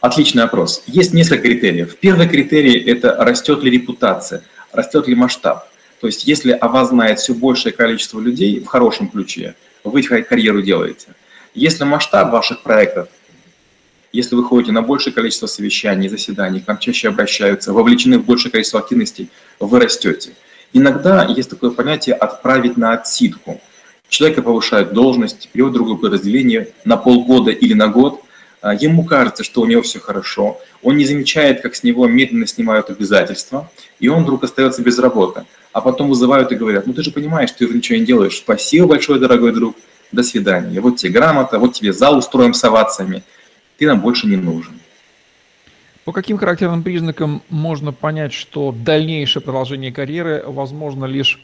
Отличный 0.00 0.42
вопрос. 0.42 0.82
Есть 0.86 1.14
несколько 1.14 1.42
критериев. 1.42 1.96
Первый 1.96 2.28
критерий– 2.28 2.78
это 2.86 3.16
растет 3.24 3.62
ли 3.62 3.70
репутация, 3.70 4.42
растет 4.72 5.06
ли 5.06 5.14
масштаб. 5.14 5.68
То 6.00 6.08
есть 6.08 6.24
если 6.24 6.50
о 6.52 6.68
вас 6.68 6.88
знает 6.88 7.20
все 7.20 7.34
большее 7.34 7.72
количество 7.72 8.18
людей 8.18 8.58
в 8.58 8.66
хорошем 8.66 9.08
ключе, 9.08 9.54
вы 9.84 10.02
карьеру 10.02 10.62
делаете– 10.62 11.08
если 11.54 11.84
масштаб 11.84 12.32
ваших 12.32 12.62
проектов, 12.62 13.08
если 14.10 14.34
вы 14.34 14.44
ходите 14.44 14.72
на 14.72 14.80
большее 14.80 15.12
количество 15.12 15.46
совещаний, 15.46 16.08
заседаний, 16.08 16.60
к 16.60 16.68
вам 16.68 16.78
чаще 16.78 17.08
обращаются, 17.08 17.74
вовлечены 17.74 18.18
в 18.18 18.24
большее 18.24 18.50
количество 18.50 18.80
активностей, 18.80 19.28
вы 19.60 19.80
растете. 19.80 20.32
Иногда 20.72 21.24
есть 21.26 21.50
такое 21.50 21.70
понятие 21.70 22.14
«отправить 22.14 22.78
на 22.78 22.94
отсидку». 22.94 23.60
Человека 24.08 24.40
повышают 24.40 24.94
должность, 24.94 25.50
переводят 25.52 25.74
в 25.74 25.78
другое 25.78 25.96
подразделение 25.96 26.68
на 26.84 26.96
полгода 26.96 27.50
или 27.50 27.74
на 27.74 27.88
год, 27.88 28.22
ему 28.70 29.04
кажется, 29.04 29.42
что 29.42 29.60
у 29.60 29.66
него 29.66 29.82
все 29.82 29.98
хорошо, 29.98 30.60
он 30.82 30.96
не 30.96 31.04
замечает, 31.04 31.60
как 31.60 31.74
с 31.74 31.82
него 31.82 32.06
медленно 32.06 32.46
снимают 32.46 32.90
обязательства, 32.90 33.70
и 33.98 34.08
он 34.08 34.22
вдруг 34.22 34.44
остается 34.44 34.82
без 34.82 34.98
работы. 34.98 35.44
А 35.72 35.80
потом 35.80 36.08
вызывают 36.08 36.52
и 36.52 36.54
говорят, 36.54 36.86
ну 36.86 36.92
ты 36.92 37.02
же 37.02 37.10
понимаешь, 37.10 37.50
ты 37.52 37.66
уже 37.66 37.76
ничего 37.76 37.98
не 37.98 38.04
делаешь, 38.04 38.36
спасибо 38.36 38.86
большое, 38.86 39.18
дорогой 39.18 39.52
друг, 39.52 39.76
до 40.12 40.22
свидания. 40.22 40.80
Вот 40.80 40.96
тебе 40.96 41.12
грамота, 41.12 41.58
вот 41.58 41.72
тебе 41.72 41.92
зал 41.92 42.18
устроим 42.18 42.54
с 42.54 42.62
овациями, 42.62 43.24
ты 43.78 43.86
нам 43.86 44.00
больше 44.00 44.26
не 44.26 44.36
нужен. 44.36 44.78
По 46.04 46.12
каким 46.12 46.36
характерным 46.36 46.82
признакам 46.82 47.42
можно 47.48 47.92
понять, 47.92 48.32
что 48.32 48.72
дальнейшее 48.72 49.42
продолжение 49.42 49.92
карьеры 49.92 50.42
возможно 50.46 51.04
лишь 51.04 51.40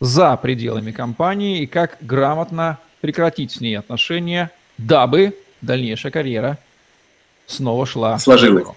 за 0.00 0.36
пределами 0.36 0.90
компании 0.90 1.60
и 1.60 1.66
как 1.66 1.98
грамотно 2.00 2.78
прекратить 3.00 3.52
с 3.52 3.60
ней 3.60 3.78
отношения, 3.78 4.50
дабы 4.78 5.36
дальнейшая 5.64 6.12
карьера 6.12 6.58
снова 7.46 7.86
шла. 7.86 8.18
Сложилась. 8.18 8.68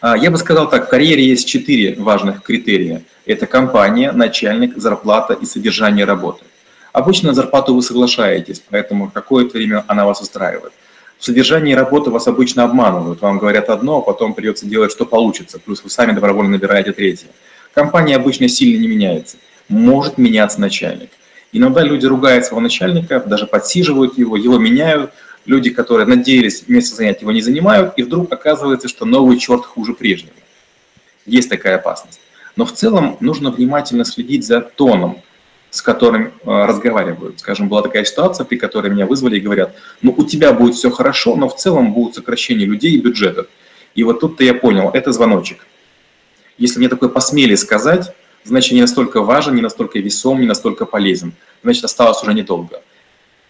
А, 0.00 0.16
я 0.16 0.30
бы 0.30 0.38
сказал 0.38 0.68
так, 0.68 0.86
в 0.86 0.88
карьере 0.88 1.26
есть 1.26 1.46
четыре 1.46 1.94
важных 1.96 2.42
критерия. 2.42 3.02
Это 3.26 3.46
компания, 3.46 4.12
начальник, 4.12 4.76
зарплата 4.76 5.34
и 5.34 5.44
содержание 5.44 6.06
работы. 6.06 6.44
Обычно 6.92 7.28
на 7.28 7.34
зарплату 7.34 7.74
вы 7.74 7.82
соглашаетесь, 7.82 8.62
поэтому 8.70 9.10
какое-то 9.10 9.58
время 9.58 9.84
она 9.86 10.06
вас 10.06 10.20
устраивает. 10.20 10.72
В 11.18 11.24
содержании 11.24 11.74
работы 11.74 12.10
вас 12.10 12.26
обычно 12.26 12.64
обманывают. 12.64 13.20
Вам 13.20 13.38
говорят 13.38 13.68
одно, 13.68 13.98
а 13.98 14.00
потом 14.00 14.32
придется 14.32 14.64
делать, 14.64 14.90
что 14.90 15.04
получится. 15.04 15.58
Плюс 15.58 15.84
вы 15.84 15.90
сами 15.90 16.12
добровольно 16.12 16.52
набираете 16.52 16.92
третье. 16.92 17.28
Компания 17.74 18.16
обычно 18.16 18.48
сильно 18.48 18.80
не 18.80 18.88
меняется. 18.88 19.36
Может 19.68 20.16
меняться 20.16 20.60
начальник. 20.60 21.10
Иногда 21.52 21.82
люди 21.82 22.06
ругают 22.06 22.44
своего 22.44 22.60
начальника, 22.60 23.20
даже 23.20 23.46
подсиживают 23.46 24.16
его, 24.16 24.36
его 24.36 24.58
меняют. 24.58 25.12
Люди, 25.46 25.70
которые 25.70 26.06
надеялись 26.06 26.68
место 26.68 26.96
занять, 26.96 27.22
его 27.22 27.32
не 27.32 27.40
занимают, 27.40 27.94
и 27.96 28.02
вдруг 28.02 28.32
оказывается, 28.32 28.88
что 28.88 29.04
новый 29.04 29.38
черт 29.38 29.64
хуже 29.64 29.94
прежнего. 29.94 30.34
Есть 31.26 31.48
такая 31.48 31.76
опасность. 31.76 32.20
Но 32.56 32.64
в 32.64 32.72
целом 32.72 33.16
нужно 33.20 33.50
внимательно 33.50 34.04
следить 34.04 34.46
за 34.46 34.60
тоном, 34.60 35.22
с 35.70 35.82
которым 35.82 36.26
э, 36.26 36.30
разговаривают. 36.44 37.40
Скажем, 37.40 37.68
была 37.68 37.82
такая 37.82 38.04
ситуация, 38.04 38.44
при 38.44 38.56
которой 38.56 38.90
меня 38.90 39.06
вызвали 39.06 39.36
и 39.36 39.40
говорят, 39.40 39.74
ну 40.02 40.14
у 40.16 40.24
тебя 40.24 40.52
будет 40.52 40.74
все 40.74 40.90
хорошо, 40.90 41.36
но 41.36 41.48
в 41.48 41.56
целом 41.56 41.92
будут 41.92 42.16
сокращения 42.16 42.66
людей 42.66 42.92
и 42.92 43.00
бюджетов. 43.00 43.46
И 43.94 44.04
вот 44.04 44.20
тут-то 44.20 44.44
я 44.44 44.54
понял, 44.54 44.90
это 44.92 45.12
звоночек. 45.12 45.66
Если 46.58 46.78
мне 46.78 46.88
такое 46.88 47.08
посмели 47.08 47.54
сказать, 47.54 48.12
значит, 48.44 48.72
не 48.72 48.80
настолько 48.80 49.22
важен, 49.22 49.54
не 49.54 49.62
настолько 49.62 49.98
весом, 49.98 50.40
не 50.40 50.46
настолько 50.46 50.86
полезен. 50.86 51.32
Значит, 51.62 51.84
осталось 51.84 52.22
уже 52.22 52.34
недолго. 52.34 52.82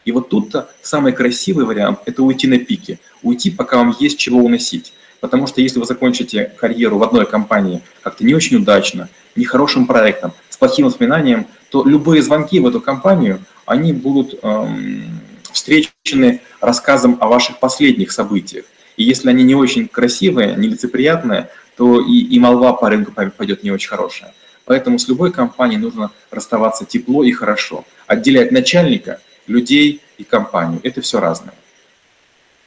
И 0.05 0.13
вот 0.13 0.29
тут-то 0.29 0.71
самый 0.83 1.13
красивый 1.13 1.65
вариант– 1.65 2.01
это 2.07 2.23
уйти 2.23 2.47
на 2.47 2.59
пике. 2.59 2.99
Уйти, 3.23 3.51
пока 3.51 3.77
вам 3.79 3.95
есть 3.99 4.19
чего 4.19 4.41
уносить. 4.41 4.93
Потому 5.21 5.47
что 5.47 5.61
если 5.61 5.79
вы 5.79 5.85
закончите 5.85 6.53
карьеру 6.57 6.99
в 6.99 7.03
одной 7.03 7.27
компании 7.27 7.83
как-то 8.03 8.25
не 8.25 8.35
очень 8.35 8.57
удачно, 8.57 9.09
нехорошим 9.37 9.87
проектом, 9.87 10.33
с 10.49 10.57
плохим 10.57 10.87
воспоминанием, 10.87 11.47
то 11.71 11.85
любые 11.85 12.23
звонки 12.23 12.59
в 12.59 12.67
эту 12.67 12.81
компанию, 12.81 13.41
они 13.67 13.93
будут 13.93 14.39
эм, 14.43 15.21
встречены 15.53 16.41
рассказом 16.61 17.19
о 17.21 17.29
ваших 17.29 17.61
последних 17.61 18.13
событиях. 18.13 18.65
И 18.97 19.05
если 19.05 19.29
они 19.29 19.45
не 19.45 19.55
очень 19.55 19.89
красивые, 19.89 20.57
нелицеприятные, 20.57 21.51
то 21.77 22.01
и, 22.01 22.19
и 22.21 22.39
молва 22.39 22.73
по 22.73 22.89
рынку 22.89 23.13
пойдет 23.13 23.63
не 23.63 23.71
очень 23.71 23.89
хорошая. 23.89 24.35
Поэтому 24.71 25.00
с 25.00 25.09
любой 25.09 25.33
компанией 25.33 25.81
нужно 25.81 26.12
расставаться 26.31 26.85
тепло 26.85 27.25
и 27.25 27.33
хорошо. 27.33 27.85
Отделять 28.07 28.53
начальника, 28.53 29.21
людей 29.49 30.00
и 30.17 30.23
компанию. 30.23 30.79
Это 30.85 31.00
все 31.00 31.19
разное. 31.19 31.55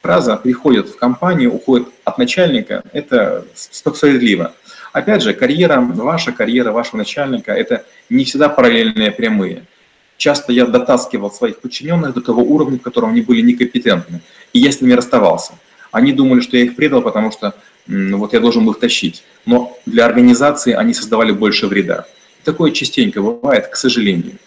Фраза 0.02 0.36
«приходит 0.36 0.90
в 0.90 0.98
компанию, 0.98 1.54
уходит 1.54 1.88
от 2.04 2.18
начальника»– 2.18 2.84
это 2.92 3.46
справедливо. 3.56 4.54
Опять 4.92 5.22
же, 5.22 5.34
карьера, 5.34 5.80
ваша 5.80 6.34
карьера, 6.34 6.74
вашего 6.74 6.98
начальника– 6.98 7.54
это 7.54 7.86
не 8.10 8.26
всегда 8.26 8.50
параллельные 8.50 9.12
прямые. 9.12 9.64
Часто 10.18 10.52
я 10.52 10.66
дотаскивал 10.66 11.32
своих 11.32 11.60
подчиненных 11.60 12.16
до 12.16 12.20
того 12.20 12.42
уровня, 12.42 12.80
в 12.80 12.82
котором 12.82 13.12
они 13.12 13.22
были 13.22 13.40
некомпетентны, 13.40 14.20
и 14.52 14.60
я 14.60 14.74
с 14.74 14.82
ними 14.82 14.92
расставался. 14.92 15.54
Они 15.94 16.12
думали, 16.12 16.42
что 16.42 16.58
я 16.58 16.64
их 16.64 16.76
предал, 16.76 17.02
потому 17.02 17.32
что 17.32 17.56
вот 17.88 18.34
я 18.34 18.40
должен 18.40 18.66
был 18.66 18.74
их 18.74 18.80
тащить. 18.80 19.24
Но 19.46 19.78
для 19.86 20.06
организации 20.06 20.74
они 20.74 20.94
создавали 20.94 21.32
больше 21.32 21.68
вреда. 21.68 22.06
Такое 22.44 22.72
частенько 22.72 23.22
бывает, 23.22 23.68
к 23.68 23.76
сожалению. 23.76 24.38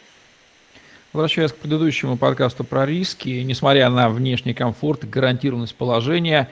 Возвращаясь 1.12 1.52
к 1.52 1.56
предыдущему 1.56 2.18
подкасту 2.18 2.62
про 2.62 2.84
риски, 2.84 3.28
несмотря 3.28 3.88
на 3.88 4.10
внешний 4.10 4.52
комфорт 4.52 5.04
и 5.04 5.06
гарантированность 5.06 5.74
положения, 5.74 6.50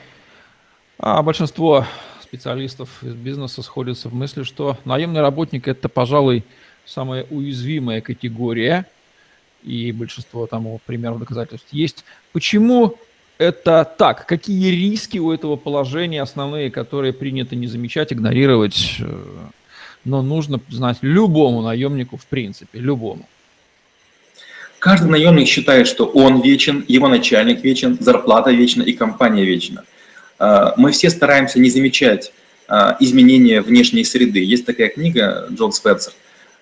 а 0.98 1.22
большинство 1.22 1.86
специалистов 2.22 2.88
из 3.02 3.14
бизнеса 3.14 3.62
сходятся 3.62 4.08
в 4.08 4.14
мысли, 4.14 4.42
что 4.42 4.78
наемный 4.84 5.20
работник– 5.20 5.68
это, 5.68 5.88
пожалуй, 5.88 6.44
самая 6.86 7.26
уязвимая 7.28 8.00
категория, 8.00 8.86
и 9.62 9.92
большинство 9.92 10.46
тому 10.46 10.80
примеров 10.86 11.18
доказательств 11.18 11.68
есть. 11.70 12.04
Почему 12.32 12.96
это 13.38 13.84
так. 13.98 14.26
Какие 14.26 14.70
риски 14.70 15.18
у 15.18 15.32
этого 15.32 15.56
положения 15.56 16.22
основные, 16.22 16.70
которые 16.70 17.12
принято 17.12 17.56
не 17.56 17.66
замечать, 17.66 18.12
игнорировать, 18.12 18.96
э, 19.00 19.04
но 20.04 20.22
нужно 20.22 20.60
знать 20.68 20.98
любому 21.02 21.62
наемнику 21.62 22.16
в 22.16 22.26
принципе, 22.26 22.78
любому? 22.78 23.26
Каждый 24.78 25.10
наемник 25.10 25.48
считает, 25.48 25.86
что 25.86 26.04
он 26.04 26.42
вечен, 26.42 26.84
его 26.88 27.08
начальник 27.08 27.64
вечен, 27.64 27.96
зарплата 28.00 28.50
вечна 28.50 28.82
и 28.82 28.92
компания 28.92 29.44
вечна. 29.44 29.84
А, 30.38 30.74
мы 30.76 30.92
все 30.92 31.08
стараемся 31.08 31.58
не 31.58 31.70
замечать 31.70 32.32
а, 32.68 32.96
изменения 33.00 33.62
внешней 33.62 34.04
среды. 34.04 34.44
Есть 34.44 34.66
такая 34.66 34.90
книга 34.90 35.48
Джон 35.50 35.72
Спенсер 35.72 36.12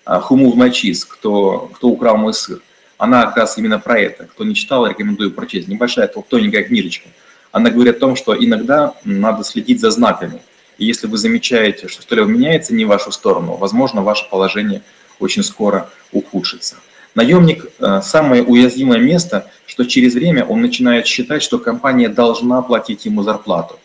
«Who 0.05 0.37
moved 0.37 0.55
my 0.55 0.71
cheese?» 0.71 1.05
«Кто, 1.05 1.69
кто 1.75 1.89
украл 1.89 2.15
мой 2.15 2.33
сыр?» 2.33 2.61
Она 3.03 3.25
как 3.25 3.35
раз 3.35 3.57
именно 3.57 3.79
про 3.79 3.99
это. 3.99 4.27
Кто 4.27 4.45
не 4.45 4.55
читал, 4.55 4.87
рекомендую 4.87 5.31
прочесть. 5.31 5.67
Небольшая 5.67 6.07
тоненькая 6.07 6.63
книжечка. 6.63 7.09
Она 7.51 7.69
говорит 7.69 7.97
о 7.97 7.99
том, 7.99 8.15
что 8.15 8.33
иногда 8.33 8.93
надо 9.03 9.43
следить 9.43 9.81
за 9.81 9.91
знаками. 9.91 10.41
И 10.77 10.85
если 10.85 11.07
вы 11.07 11.17
замечаете, 11.17 11.89
что 11.89 12.01
что-либо 12.01 12.27
меняется 12.27 12.73
не 12.73 12.85
в 12.85 12.87
вашу 12.87 13.11
сторону, 13.11 13.57
возможно, 13.57 14.03
ваше 14.03 14.29
положение 14.29 14.83
очень 15.19 15.43
скоро 15.43 15.89
ухудшится. 16.13 16.77
Наемник 17.13 17.65
э,– 17.77 17.99
самое 18.03 18.41
уязвимое 18.41 18.99
место, 18.99 19.51
что 19.65 19.83
через 19.83 20.13
время 20.13 20.45
он 20.45 20.61
начинает 20.61 21.05
считать, 21.05 21.43
что 21.43 21.59
компания 21.59 22.07
должна 22.07 22.61
платить 22.61 23.03
ему 23.03 23.21
зарплату. 23.21 23.79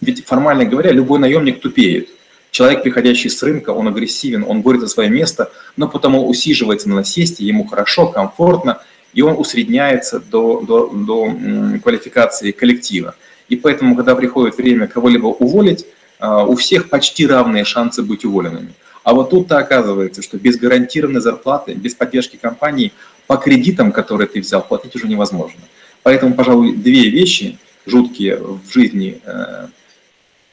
Ведь 0.00 0.24
формально 0.24 0.64
говоря, 0.64 0.92
любой 0.92 1.18
наемник 1.18 1.60
тупеет– 1.60 2.08
Человек, 2.52 2.82
приходящий 2.82 3.30
с 3.30 3.42
рынка, 3.42 3.70
он 3.70 3.88
агрессивен, 3.88 4.44
он 4.46 4.60
борется 4.60 4.86
за 4.86 4.92
свое 4.92 5.08
место, 5.08 5.50
но 5.78 5.88
потому 5.88 6.28
усиживается 6.28 6.86
на 6.86 6.96
насесте, 6.96 7.46
ему 7.46 7.64
хорошо, 7.66 8.08
комфортно, 8.08 8.82
и 9.14 9.22
он 9.22 9.38
усредняется 9.38 10.20
до, 10.20 10.60
до, 10.60 10.88
до 10.88 11.34
квалификации 11.82 12.50
коллектива. 12.50 13.14
И 13.48 13.56
поэтому, 13.56 13.96
когда 13.96 14.14
приходит 14.14 14.58
время 14.58 14.86
кого-либо 14.86 15.28
уволить, 15.28 15.86
а, 16.18 16.44
у 16.44 16.54
всех 16.54 16.90
почти 16.90 17.26
равные 17.26 17.64
шансы 17.64 18.02
быть 18.02 18.26
уволенными. 18.26 18.74
А 19.02 19.14
вот 19.14 19.30
тут-то 19.30 19.56
оказывается, 19.56 20.20
что 20.20 20.36
без 20.36 20.58
гарантированной 20.58 21.22
зарплаты, 21.22 21.72
без 21.72 21.94
поддержки 21.94 22.36
компании, 22.36 22.92
по 23.26 23.38
кредитам, 23.38 23.92
которые 23.92 24.28
ты 24.28 24.40
взял, 24.40 24.62
платить 24.62 24.94
уже 24.94 25.08
невозможно. 25.08 25.60
Поэтому, 26.02 26.34
пожалуй, 26.34 26.74
две 26.76 27.08
вещи 27.08 27.58
жуткие 27.86 28.36
в 28.36 28.70
жизни 28.70 29.22
э, 29.24 29.68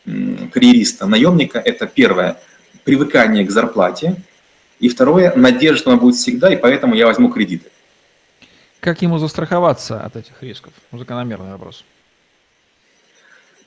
карьериста, 0.06 1.06
наемника, 1.06 1.60
это 1.60 1.88
первое, 1.88 2.40
привыкание 2.84 3.46
к 3.46 3.52
зарплате, 3.52 4.16
и 4.80 4.88
второе, 4.90 5.34
надежда, 5.36 5.78
что 5.78 5.92
она 5.92 6.00
будет 6.00 6.16
всегда, 6.16 6.52
и 6.52 6.56
поэтому 6.56 6.96
я 6.96 7.06
возьму 7.06 7.30
кредиты. 7.30 7.70
Как 8.80 9.02
ему 9.02 9.18
застраховаться 9.18 10.02
от 10.02 10.16
этих 10.16 10.42
рисков? 10.42 10.72
Закономерный 10.92 11.52
вопрос. 11.52 11.84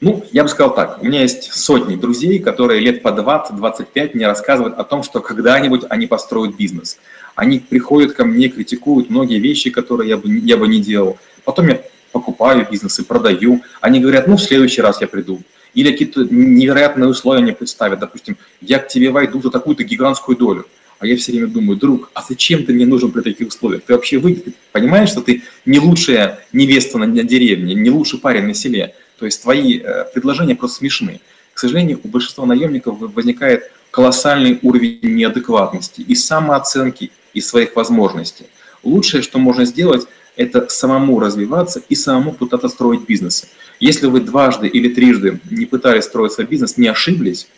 Ну, 0.01 0.25
я 0.33 0.43
бы 0.43 0.49
сказал 0.49 0.75
так, 0.75 1.01
у 1.01 1.05
меня 1.05 1.21
есть 1.21 1.53
сотни 1.53 1.95
друзей, 1.95 2.41
которые 2.41 2.81
лет 2.81 3.03
по 3.03 3.09
20-25 3.09 4.11
мне 4.15 4.27
рассказывают 4.27 4.77
о 4.77 4.83
том, 4.83 5.05
что 5.05 5.21
когда-нибудь 5.21 5.83
они 5.91 6.09
построят 6.09 6.57
бизнес. 6.57 6.99
Они 7.37 7.61
приходят 7.61 8.15
ко 8.15 8.25
мне, 8.25 8.49
критикуют 8.49 9.11
многие 9.11 9.39
вещи, 9.39 9.71
которые 9.71 10.09
я 10.09 10.17
бы, 10.17 10.29
я 10.29 10.57
бы 10.57 10.67
не 10.67 10.81
делал. 10.81 11.19
Потом 11.45 11.69
я 11.69 11.81
покупаю 12.11 12.67
бизнес 12.69 12.99
и 12.99 13.05
продаю. 13.05 13.63
Они 13.81 14.01
говорят, 14.01 14.27
ну, 14.27 14.37
в 14.37 14.43
следующий 14.43 14.83
раз 14.83 15.01
я 15.01 15.07
приду 15.07 15.41
или 15.75 15.91
какие-то 15.91 16.25
невероятные 16.25 17.09
условия 17.09 17.43
мне 17.43 17.53
представят. 17.53 18.01
Допустим, 18.01 18.37
я 18.61 18.79
к 18.79 18.89
тебе 18.89 19.11
войду 19.11 19.41
за 19.41 19.51
такую-то 19.51 19.85
гигантскую 19.85 20.37
долю. 20.37 20.67
А 20.99 21.07
я 21.07 21.17
все 21.17 21.33
время 21.33 21.49
думаю, 21.49 21.77
друг, 21.77 22.11
а 22.15 22.23
зачем 22.23 22.65
ты 22.65 22.73
мне 22.73 22.87
нужен 22.87 23.11
при 23.11 23.23
таких 23.23 23.49
условиях? 23.49 23.83
Ты 23.83 23.93
вообще 23.93 24.19
вы, 24.19 24.37
ты 24.37 24.53
понимаешь, 24.71 25.09
что 25.09 25.21
ты 25.21 25.43
не 25.67 25.81
лучшая 25.81 26.47
невеста 26.53 26.97
на, 26.99 27.07
на 27.07 27.25
деревне, 27.25 27.75
не 27.75 27.91
лучший 27.91 28.21
парень 28.21 28.47
на 28.47 28.55
селе. 28.55 28.95
То 29.19 29.27
есть 29.27 29.43
твои 29.43 29.81
э, 29.81 30.05
предложения 30.15 30.55
просто 30.55 30.79
смешны. 30.79 31.21
К 31.55 31.59
сожалению, 31.59 32.01
у 32.05 32.09
большинства 32.09 32.47
наемников 32.47 32.99
возникает 33.01 33.73
колоссальный 33.91 34.59
уровень 34.63 35.01
неадекватности 35.03 36.03
и 36.03 36.15
самооценки, 36.15 37.11
и 37.35 37.41
своих 37.41 37.75
возможностей. 37.75 38.47
Лучшее, 38.85 39.23
что 39.23 39.39
можно 39.39 39.65
сделать, 39.65 40.07
это 40.37 40.69
самому 40.69 41.21
развиваться 41.21 41.83
и 41.89 41.95
самому 41.95 42.33
пытаться 42.33 42.69
строить 42.69 43.07
бизнес. 43.07 43.47
Если 43.81 44.07
вы 44.07 44.21
дважды 44.21 44.69
или 44.69 44.93
трижды 44.93 45.41
не 45.51 45.67
пытались 45.67 46.05
строить 46.05 46.33
свой 46.33 46.47
бизнес, 46.47 46.77
не 46.77 46.89
ошиблись, 46.89 47.49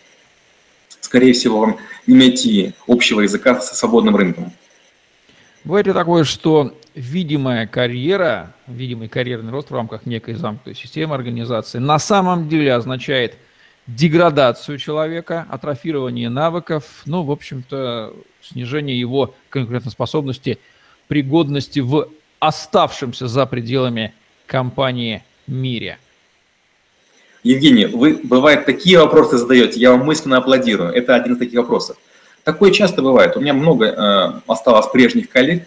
скорее 1.00 1.32
всего, 1.32 1.60
вам 1.60 1.76
не 2.06 2.14
найти 2.14 2.72
общего 2.86 3.20
языка 3.20 3.60
со 3.60 3.74
свободным 3.74 4.16
рынком. 4.16 4.52
Бывает 5.64 5.86
ли 5.86 5.92
такое, 5.92 6.24
что 6.24 6.76
видимая 6.94 7.66
карьера, 7.66 8.54
видимый 8.66 9.08
карьерный 9.08 9.50
рост 9.50 9.70
в 9.70 9.74
рамках 9.74 10.06
некой 10.06 10.34
замкнутой 10.34 10.74
системы 10.74 11.14
организации 11.14 11.78
на 11.78 11.98
самом 11.98 12.48
деле 12.48 12.74
означает 12.74 13.36
деградацию 13.86 14.78
человека, 14.78 15.46
атрофирование 15.50 16.28
навыков, 16.28 17.02
ну, 17.06 17.22
в 17.22 17.30
общем-то, 17.30 18.14
снижение 18.42 18.98
его 18.98 19.34
конкурентоспособности, 19.50 20.58
пригодности 21.08 21.80
в 21.80 22.08
оставшемся 22.46 23.28
за 23.28 23.46
пределами 23.46 24.14
компании 24.46 25.22
мире. 25.46 25.98
Евгений, 27.42 27.86
вы, 27.86 28.20
бывает, 28.22 28.64
такие 28.64 28.98
вопросы 28.98 29.36
задаете, 29.36 29.78
я 29.78 29.90
вам 29.90 30.06
мысленно 30.06 30.38
аплодирую. 30.38 30.90
Это 30.90 31.14
один 31.14 31.34
из 31.34 31.38
таких 31.38 31.58
вопросов. 31.58 31.96
Такое 32.42 32.70
часто 32.70 33.02
бывает. 33.02 33.36
У 33.36 33.40
меня 33.40 33.52
много 33.52 33.86
э, 33.86 34.40
осталось 34.46 34.86
прежних 34.86 35.28
коллег, 35.28 35.66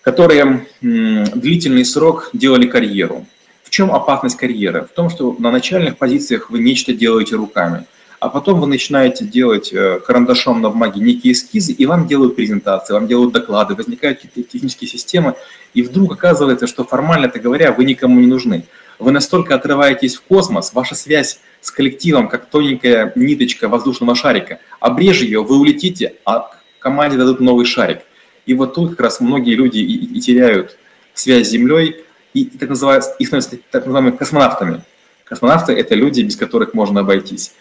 которые 0.00 0.66
м, 0.82 1.24
длительный 1.24 1.84
срок 1.84 2.30
делали 2.32 2.66
карьеру. 2.66 3.26
В 3.62 3.70
чем 3.70 3.92
опасность 3.92 4.38
карьеры? 4.38 4.82
В 4.90 4.94
том, 4.94 5.10
что 5.10 5.36
на 5.38 5.50
начальных 5.50 5.98
позициях 5.98 6.48
вы 6.50 6.60
нечто 6.60 6.94
делаете 6.94 7.36
руками, 7.36 7.84
а 8.20 8.28
потом 8.28 8.60
вы 8.60 8.66
начинаете 8.66 9.24
делать 9.24 9.72
э, 9.72 10.00
карандашом 10.00 10.60
на 10.60 10.70
бумаге 10.70 11.00
некие 11.00 11.32
эскизы, 11.32 11.72
и 11.72 11.86
вам 11.86 12.06
делают 12.06 12.36
презентации, 12.36 12.92
вам 12.92 13.06
делают 13.06 13.32
доклады, 13.32 13.74
возникают 13.74 14.20
какие-то 14.20 14.50
технические 14.50 14.88
системы, 14.88 15.34
и 15.74 15.82
вдруг 15.82 16.12
оказывается, 16.12 16.66
что 16.66 16.84
формально-то 16.84 17.38
говоря, 17.38 17.72
вы 17.72 17.84
никому 17.84 18.20
не 18.20 18.26
нужны. 18.26 18.66
Вы 18.98 19.12
настолько 19.12 19.54
отрываетесь 19.54 20.16
в 20.16 20.22
космос, 20.22 20.72
ваша 20.72 20.96
связь 20.96 21.40
с 21.60 21.70
коллективом, 21.70 22.28
как 22.28 22.46
тоненькая 22.46 23.12
ниточка 23.14 23.68
воздушного 23.68 24.16
шарика. 24.16 24.58
Обрежь 24.80 25.20
ее, 25.20 25.42
вы 25.42 25.58
улетите, 25.58 26.14
а 26.24 26.50
команде 26.80 27.16
дадут 27.16 27.40
новый 27.40 27.66
шарик. 27.66 28.00
И 28.46 28.54
вот 28.54 28.74
тут 28.74 28.90
как 28.90 29.00
раз 29.00 29.20
многие 29.20 29.54
люди 29.54 29.78
и, 29.78 30.16
и 30.16 30.20
теряют 30.20 30.76
связь 31.14 31.46
с 31.46 31.50
Землей, 31.50 32.04
и 32.34 32.44
так 32.44 32.70
называют, 32.70 33.04
их 33.18 33.28
становятся 33.28 33.58
так 33.70 33.86
называемыми 33.86 34.16
космонавтами. 34.16 34.82
Космонавты– 35.24 35.72
это 35.74 35.94
люди, 35.94 36.22
без 36.22 36.36
которых 36.36 36.74
можно 36.74 37.00
обойтись. 37.00 37.52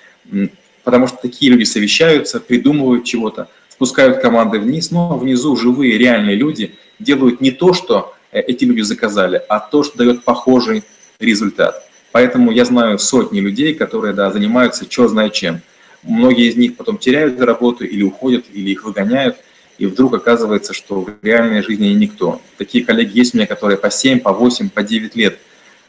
Потому 0.83 1.07
что 1.07 1.17
такие 1.21 1.51
люди 1.51 1.63
совещаются, 1.63 2.39
придумывают 2.39 3.03
чего-то, 3.03 3.49
спускают 3.69 4.19
команды 4.21 4.59
вниз, 4.59 4.91
но 4.91 5.17
внизу 5.17 5.55
живые, 5.55 5.97
реальные 5.97 6.35
люди 6.35 6.75
делают 6.99 7.41
не 7.41 7.51
то, 7.51 7.73
что 7.73 8.13
э, 8.31 8.39
эти 8.39 8.63
люди 8.63 8.81
заказали, 8.81 9.41
а 9.49 9.59
то, 9.59 9.83
что 9.83 9.97
дает 9.97 10.23
похожий 10.23 10.83
результат. 11.19 11.83
Поэтому 12.11 12.51
я 12.51 12.65
знаю 12.65 12.99
сотни 12.99 13.39
людей, 13.39 13.73
которые 13.73 14.13
да, 14.13 14.31
занимаются 14.31 14.85
черт 14.85 15.11
знает 15.11 15.33
чем. 15.33 15.61
Многие 16.03 16.49
из 16.49 16.55
них 16.55 16.77
потом 16.77 16.97
теряют 16.97 17.39
работу 17.41 17.83
или 17.83 18.03
уходят, 18.03 18.45
или 18.53 18.69
их 18.69 18.85
выгоняют 18.85 19.37
и 19.77 19.85
вдруг 19.85 20.15
оказывается, 20.15 20.73
что 20.73 21.01
в 21.01 21.13
реальной 21.21 21.61
жизни 21.61 21.87
никто. 21.87 22.41
Такие 22.57 22.83
коллеги 22.83 23.17
есть 23.17 23.33
у 23.33 23.37
меня, 23.37 23.47
которые 23.47 23.77
по 23.77 23.91
7, 23.91 24.19
по 24.19 24.33
8, 24.33 24.69
по 24.69 24.83
9 24.83 25.15
лет 25.15 25.37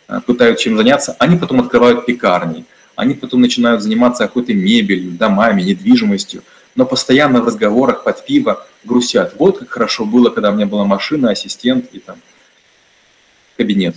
э, 0.08 0.20
пытаются 0.26 0.64
чем 0.64 0.76
заняться, 0.76 1.16
они 1.18 1.38
потом 1.38 1.60
открывают 1.60 2.04
пекарни, 2.04 2.64
они 2.98 3.14
потом 3.14 3.40
начинают 3.40 3.80
заниматься 3.80 4.24
какой-то 4.24 4.52
мебелью, 4.52 5.12
домами, 5.12 5.62
недвижимостью, 5.62 6.42
но 6.74 6.84
постоянно 6.84 7.40
в 7.40 7.46
разговорах 7.46 8.02
под 8.02 8.26
пиво 8.26 8.66
грустят. 8.82 9.36
Вот 9.38 9.60
как 9.60 9.70
хорошо 9.70 10.04
было, 10.04 10.30
когда 10.30 10.50
у 10.50 10.54
меня 10.54 10.66
была 10.66 10.84
машина, 10.84 11.30
ассистент 11.30 11.86
и 11.92 12.00
там 12.00 12.16
кабинет. 13.56 13.94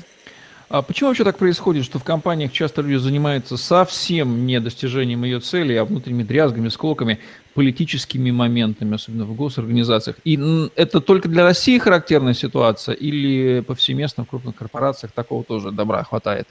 А 0.69 0.83
почему 0.83 1.09
вообще 1.09 1.23
так 1.23 1.39
происходит, 1.39 1.83
что 1.83 1.97
в 1.97 2.03
компаниях 2.03 2.51
часто 2.51 2.83
люди 2.83 2.97
занимаются 2.97 3.57
совсем 3.57 4.45
не 4.45 4.59
достижением 4.59 5.23
ее 5.23 5.39
цели, 5.39 5.73
а 5.73 5.83
внутренними 5.83 6.21
дрязгами, 6.21 6.69
сколками, 6.69 7.17
политическими 7.55 8.29
моментами, 8.29 8.93
особенно 8.93 9.25
в 9.25 9.33
госорганизациях? 9.33 10.17
И 10.25 10.39
это 10.75 11.01
только 11.01 11.27
для 11.27 11.43
России 11.43 11.79
характерная 11.79 12.35
ситуация 12.35 12.93
или 12.93 13.61
повсеместно 13.61 14.25
в 14.25 14.29
крупных 14.29 14.55
корпорациях 14.55 15.11
такого 15.11 15.43
тоже 15.43 15.71
добра 15.71 16.03
хватает? 16.03 16.47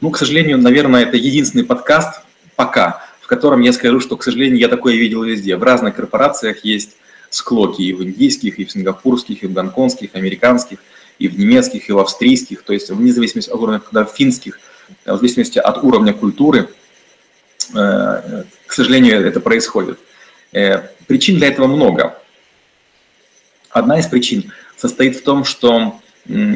Ну, 0.00 0.10
к 0.10 0.18
сожалению, 0.18 0.58
наверное, 0.58 1.02
это 1.02 1.16
единственный 1.16 1.64
подкаст 1.64 2.20
пока, 2.56 3.04
в 3.20 3.26
котором 3.26 3.60
я 3.60 3.72
скажу, 3.72 4.00
что, 4.00 4.16
к 4.16 4.22
сожалению, 4.22 4.58
я 4.58 4.68
такое 4.68 4.94
видел 4.94 5.22
везде. 5.22 5.56
В 5.56 5.62
разных 5.62 5.96
корпорациях 5.96 6.64
есть 6.64 6.96
склоки 7.30 7.82
и 7.82 7.92
в 7.92 8.02
индийских, 8.02 8.58
и 8.58 8.64
в 8.64 8.70
сингапурских, 8.70 9.42
и 9.42 9.46
в 9.46 9.52
гонконгских, 9.52 10.10
американских– 10.14 10.78
и 11.18 11.28
в 11.28 11.38
немецких, 11.38 11.88
и 11.88 11.92
в 11.92 11.98
австрийских, 11.98 12.62
то 12.62 12.72
есть 12.72 12.90
вне 12.90 13.12
зависимости 13.12 13.50
от 13.50 13.60
уровня, 13.60 13.80
когда 13.80 14.04
в 14.04 14.12
финских, 14.12 14.58
э, 15.04 15.12
в 15.12 15.16
зависимости 15.16 15.58
от 15.58 15.82
уровня 15.82 16.12
культуры, 16.12 16.68
э, 17.74 18.44
к 18.66 18.72
сожалению, 18.72 19.26
это 19.26 19.40
происходит. 19.40 19.98
Э, 20.52 20.88
причин 21.06 21.36
для 21.36 21.48
этого 21.48 21.66
много. 21.66 22.18
Одна 23.70 23.98
из 23.98 24.06
причин 24.06 24.52
состоит 24.76 25.16
в 25.16 25.22
том, 25.22 25.44
что 25.44 26.00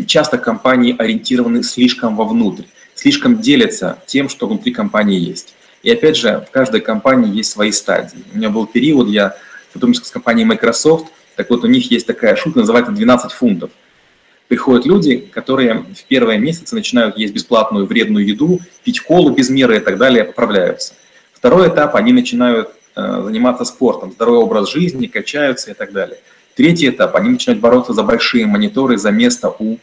часто 0.07 0.39
компании 0.39 0.97
ориентированы 0.99 1.63
слишком 1.63 2.17
вовнутрь, 2.17 2.65
слишком 2.99 3.41
делятся 3.41 3.99
тем, 4.07 4.29
что 4.29 4.47
внутри 4.47 4.73
компании 4.73 5.19
есть. 5.19 5.55
И 5.83 5.91
опять 5.91 6.17
же, 6.17 6.45
в 6.47 6.51
каждой 6.51 6.81
компании 6.81 7.35
есть 7.35 7.51
свои 7.51 7.73
стадии. 7.73 8.25
У 8.33 8.39
меня 8.39 8.51
был 8.51 8.67
период, 8.67 9.09
я 9.09 9.37
сотрудничал 9.73 10.05
с 10.05 10.11
компанией 10.11 10.47
Microsoft, 10.47 11.07
так 11.37 11.51
вот 11.51 11.65
у 11.65 11.69
них 11.69 11.91
есть 11.91 12.07
такая 12.07 12.35
шутка, 12.37 12.61
называется 12.61 12.93
12 12.93 13.33
фунтов– 13.33 13.71
приходят 14.49 14.87
люди, 14.87 15.19
которые 15.19 15.85
в 15.95 16.05
первые 16.09 16.39
месяцы 16.39 16.75
начинают 16.75 17.17
есть 17.17 17.35
бесплатную 17.35 17.87
вредную 17.87 18.27
еду, 18.27 18.61
пить 18.83 19.01
колу 19.01 19.31
без 19.31 19.51
меры 19.51 19.77
и 19.77 19.81
так 19.81 19.99
далее, 19.99 20.25
поправляются. 20.25 20.95
Второй 21.33 21.69
этап, 21.69 21.95
они 21.95 22.13
начинают 22.13 22.71
э, 22.97 23.23
заниматься 23.25 23.65
спортом, 23.65 24.11
здоровый 24.11 24.41
образ 24.41 24.71
жизни, 24.71 25.07
качаются 25.07 25.71
и 25.71 25.75
так 25.75 25.93
далее. 25.93 26.19
Третий 26.57 26.89
этап, 26.89 27.15
они 27.15 27.29
начинают 27.29 27.61
бороться 27.61 27.93
за 27.93 28.03
большие 28.03 28.47
мониторы, 28.47 28.99
за 28.99 29.13
место 29.13 29.55
у, 29.57 29.77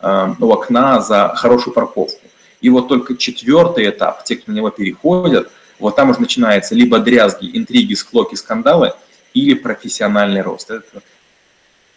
э, 0.00 0.34
у 0.40 0.50
окна, 0.50 1.00
за 1.00 1.34
хорошую 1.36 1.74
парковку. 1.74 2.21
И 2.62 2.70
вот 2.70 2.88
только 2.88 3.16
четвертый 3.16 3.90
этап, 3.90 4.24
те, 4.24 4.36
кто 4.36 4.50
на 4.50 4.56
него 4.56 4.70
переходят, 4.70 5.50
вот 5.78 5.96
там 5.96 6.10
уже 6.10 6.20
начинается 6.20 6.74
либо 6.74 7.00
дрязги, 7.00 7.50
интриги, 7.52 7.94
склоки, 7.94 8.36
скандалы, 8.36 8.92
или 9.34 9.54
профессиональный 9.54 10.42
рост. 10.42 10.70
Это 10.70 11.02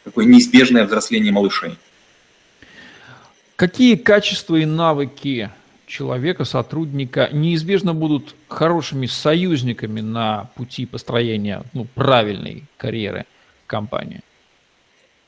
такое 0.04 0.26
неизбежное 0.26 0.86
взросление 0.86 1.32
малышей. 1.32 1.78
Какие 3.56 3.96
качества 3.96 4.56
и 4.56 4.66
навыки 4.66 5.52
человека, 5.86 6.46
сотрудника 6.46 7.30
неизбежно 7.32 7.94
будут 7.94 8.36
хорошими 8.48 9.06
союзниками 9.06 10.02
на 10.02 10.50
пути 10.56 10.86
построения 10.86 11.64
ну, 11.74 11.86
правильной 11.86 12.64
карьеры 12.78 13.26
компании? 13.68 14.22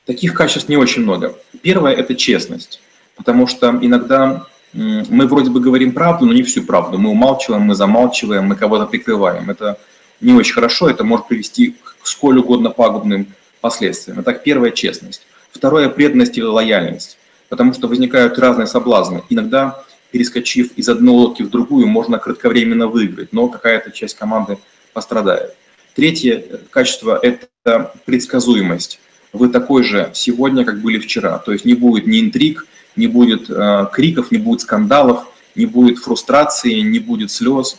Таких 0.04 0.34
качеств 0.34 0.68
не 0.68 0.76
очень 0.76 1.02
много. 1.02 1.38
Первое– 1.62 1.92
это 1.94 2.14
честность, 2.14 2.80
потому 3.14 3.46
что 3.46 3.78
иногда 3.80 4.46
мы 4.72 5.26
вроде 5.26 5.50
бы 5.50 5.60
говорим 5.60 5.92
правду, 5.92 6.26
но 6.26 6.32
не 6.32 6.42
всю 6.42 6.62
правду. 6.62 6.98
Мы 6.98 7.10
умалчиваем, 7.10 7.62
мы 7.62 7.74
замалчиваем, 7.74 8.44
мы 8.44 8.56
кого-то 8.56 8.86
прикрываем. 8.86 9.50
Это 9.50 9.78
не 10.20 10.32
очень 10.32 10.54
хорошо, 10.54 10.88
это 10.88 11.04
может 11.04 11.28
привести 11.28 11.76
к 11.82 12.06
сколь 12.06 12.38
угодно 12.38 12.70
пагубным 12.70 13.26
последствиям. 13.60 14.20
Итак, 14.20 14.42
первое– 14.42 14.70
честность. 14.72 15.26
Второе– 15.52 15.88
преданность 15.90 16.38
и 16.38 16.42
лояльность 16.42 17.18
потому 17.48 17.72
что 17.72 17.88
возникают 17.88 18.38
разные 18.38 18.66
соблазны. 18.66 19.22
Иногда, 19.28 19.82
перескочив 20.10 20.72
из 20.76 20.88
одной 20.88 21.14
лодки 21.14 21.42
в 21.42 21.50
другую, 21.50 21.86
можно 21.86 22.18
кратковременно 22.18 22.86
выиграть, 22.86 23.32
но 23.32 23.48
какая-то 23.48 23.90
часть 23.90 24.16
команды 24.16 24.58
пострадает. 24.92 25.54
Третье 25.94 26.42
качество– 26.70 27.18
это 27.22 27.92
предсказуемость. 28.04 29.00
Вы 29.32 29.48
такой 29.48 29.82
же 29.82 30.10
сегодня, 30.14 30.64
как 30.64 30.80
были 30.80 30.98
вчера. 30.98 31.38
То 31.38 31.52
есть 31.52 31.64
не 31.64 31.74
будет 31.74 32.06
ни 32.06 32.20
интриг, 32.20 32.66
не 32.98 33.06
будет 33.06 33.48
э, 33.48 33.86
криков, 33.92 34.30
не 34.30 34.38
будет 34.38 34.60
скандалов, 34.60 35.26
не 35.54 35.66
будет 35.66 35.98
фрустрации, 35.98 36.80
не 36.80 36.98
будет 36.98 37.30
слез. 37.30 37.78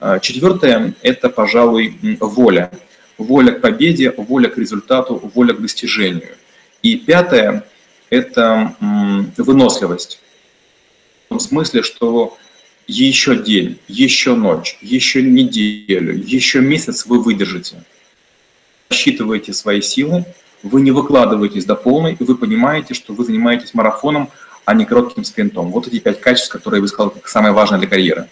Э, 0.00 0.18
четвертое– 0.20 0.94
это, 1.02 1.30
пожалуй, 1.30 1.96
воля. 2.20 2.70
Воля 3.16 3.52
к 3.52 3.62
победе, 3.62 4.12
воля 4.16 4.48
к 4.48 4.58
результату, 4.58 5.30
воля 5.34 5.54
к 5.54 5.62
достижению. 5.62 6.36
И 6.82 6.96
пятое– 6.96 7.64
это 8.10 8.74
выносливость. 9.38 10.20
В 11.26 11.28
том 11.30 11.40
смысле, 11.40 11.82
что 11.82 12.36
еще 12.86 13.36
день, 13.42 13.78
еще 13.88 14.34
ночь, 14.34 14.78
еще 14.80 15.22
неделю, 15.22 16.14
еще 16.14 16.60
месяц 16.60 17.06
вы 17.06 17.20
выдержите. 17.20 17.82
Рассчитываете 18.90 19.52
свои 19.52 19.80
силы, 19.80 20.24
вы 20.62 20.80
не 20.80 20.92
выкладываетесь 20.92 21.64
до 21.64 21.74
полной, 21.74 22.16
и 22.18 22.24
вы 22.24 22.36
понимаете, 22.36 22.94
что 22.94 23.12
вы 23.12 23.24
занимаетесь 23.24 23.74
марафоном, 23.74 24.30
а 24.66 24.74
не 24.74 24.84
коротким 24.84 25.24
спринтом. 25.24 25.70
Вот 25.70 25.86
эти 25.86 26.00
пять 26.00 26.20
качеств, 26.20 26.50
которые 26.50 26.78
я 26.78 26.82
бы 26.82 26.88
сказал, 26.88 27.10
как 27.10 27.28
самое 27.28 27.54
важное 27.54 27.78
для 27.78 27.88
карьеры. 27.88 28.28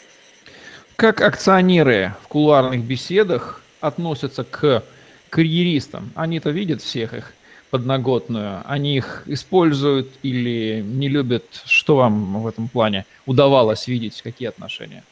Как 0.97 1.21
акционеры 1.23 2.15
в 2.25 2.29
кулуарных 2.29 2.85
беседах 2.85 3.63
относятся 3.81 4.43
к 4.45 4.83
карьеристам? 5.31 6.11
Они-то 6.17 6.51
видят 6.51 6.83
всех 6.83 7.15
их 7.15 7.33
подноготную? 7.71 8.63
Они 8.67 8.97
их 8.97 9.23
используют 9.27 10.11
или 10.23 10.83
не 10.85 11.09
любят? 11.09 11.45
Что 11.67 11.97
вам 11.97 12.43
в 12.43 12.49
этом 12.49 12.69
плане 12.69 13.07
удавалось 13.27 13.87
видеть? 13.87 14.21
Какие 14.21 14.49
отношения? 14.49 15.05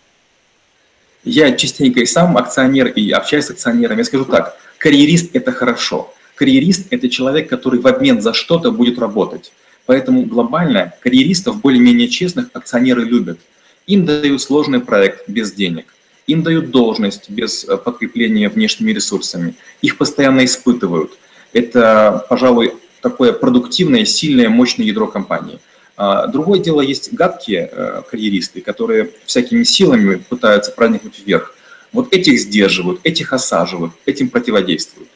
Я 1.22 1.52
частенько 1.52 2.00
и 2.00 2.06
сам 2.06 2.36
акционер, 2.36 2.88
и 2.88 3.12
общаюсь 3.12 3.44
с 3.44 3.50
акционерами. 3.50 3.98
Я 3.98 4.04
скажу 4.04 4.24
так, 4.24 4.58
карьерист– 4.78 5.30
это 5.36 5.52
хорошо. 5.52 6.12
Карьерист– 6.34 6.88
это 6.90 7.08
человек, 7.08 7.48
который 7.48 7.78
в 7.78 7.86
обмен 7.86 8.20
за 8.20 8.34
что-то 8.34 8.72
будет 8.72 8.98
работать. 8.98 9.52
Поэтому 9.92 10.24
глобально 10.24 10.94
карьеристов 11.00 11.60
более-менее 11.60 12.08
честных 12.08 12.48
акционеры 12.54 13.04
любят. 13.04 13.38
Им 13.86 14.06
дают 14.06 14.40
сложный 14.40 14.80
проект 14.80 15.28
без 15.28 15.52
денег. 15.52 15.84
Им 16.26 16.42
дают 16.42 16.70
должность 16.70 17.28
без 17.28 17.64
э, 17.64 17.76
подкрепления 17.76 18.48
внешними 18.48 18.92
ресурсами. 18.92 19.54
Их 19.82 19.98
постоянно 19.98 20.46
испытывают. 20.46 21.12
Это, 21.52 22.24
пожалуй, 22.30 22.72
такое 23.02 23.34
продуктивное, 23.34 24.06
сильное, 24.06 24.48
мощное 24.48 24.86
ядро 24.86 25.06
компании– 25.08 25.58
а, 25.94 26.26
другое 26.26 26.58
дело, 26.58 26.80
есть 26.80 27.12
гадкие 27.12 27.68
э, 27.70 28.02
карьеристы, 28.10 28.62
которые 28.62 29.10
всякими 29.26 29.62
силами 29.62 30.14
пытаются 30.16 30.72
проникнуть 30.72 31.22
вверх. 31.24 31.54
Вот 31.92 32.14
этих 32.14 32.40
сдерживают, 32.40 33.00
этих 33.04 33.34
осаживают, 33.34 33.92
этим 34.06 34.30
противодействуют. 34.30 35.10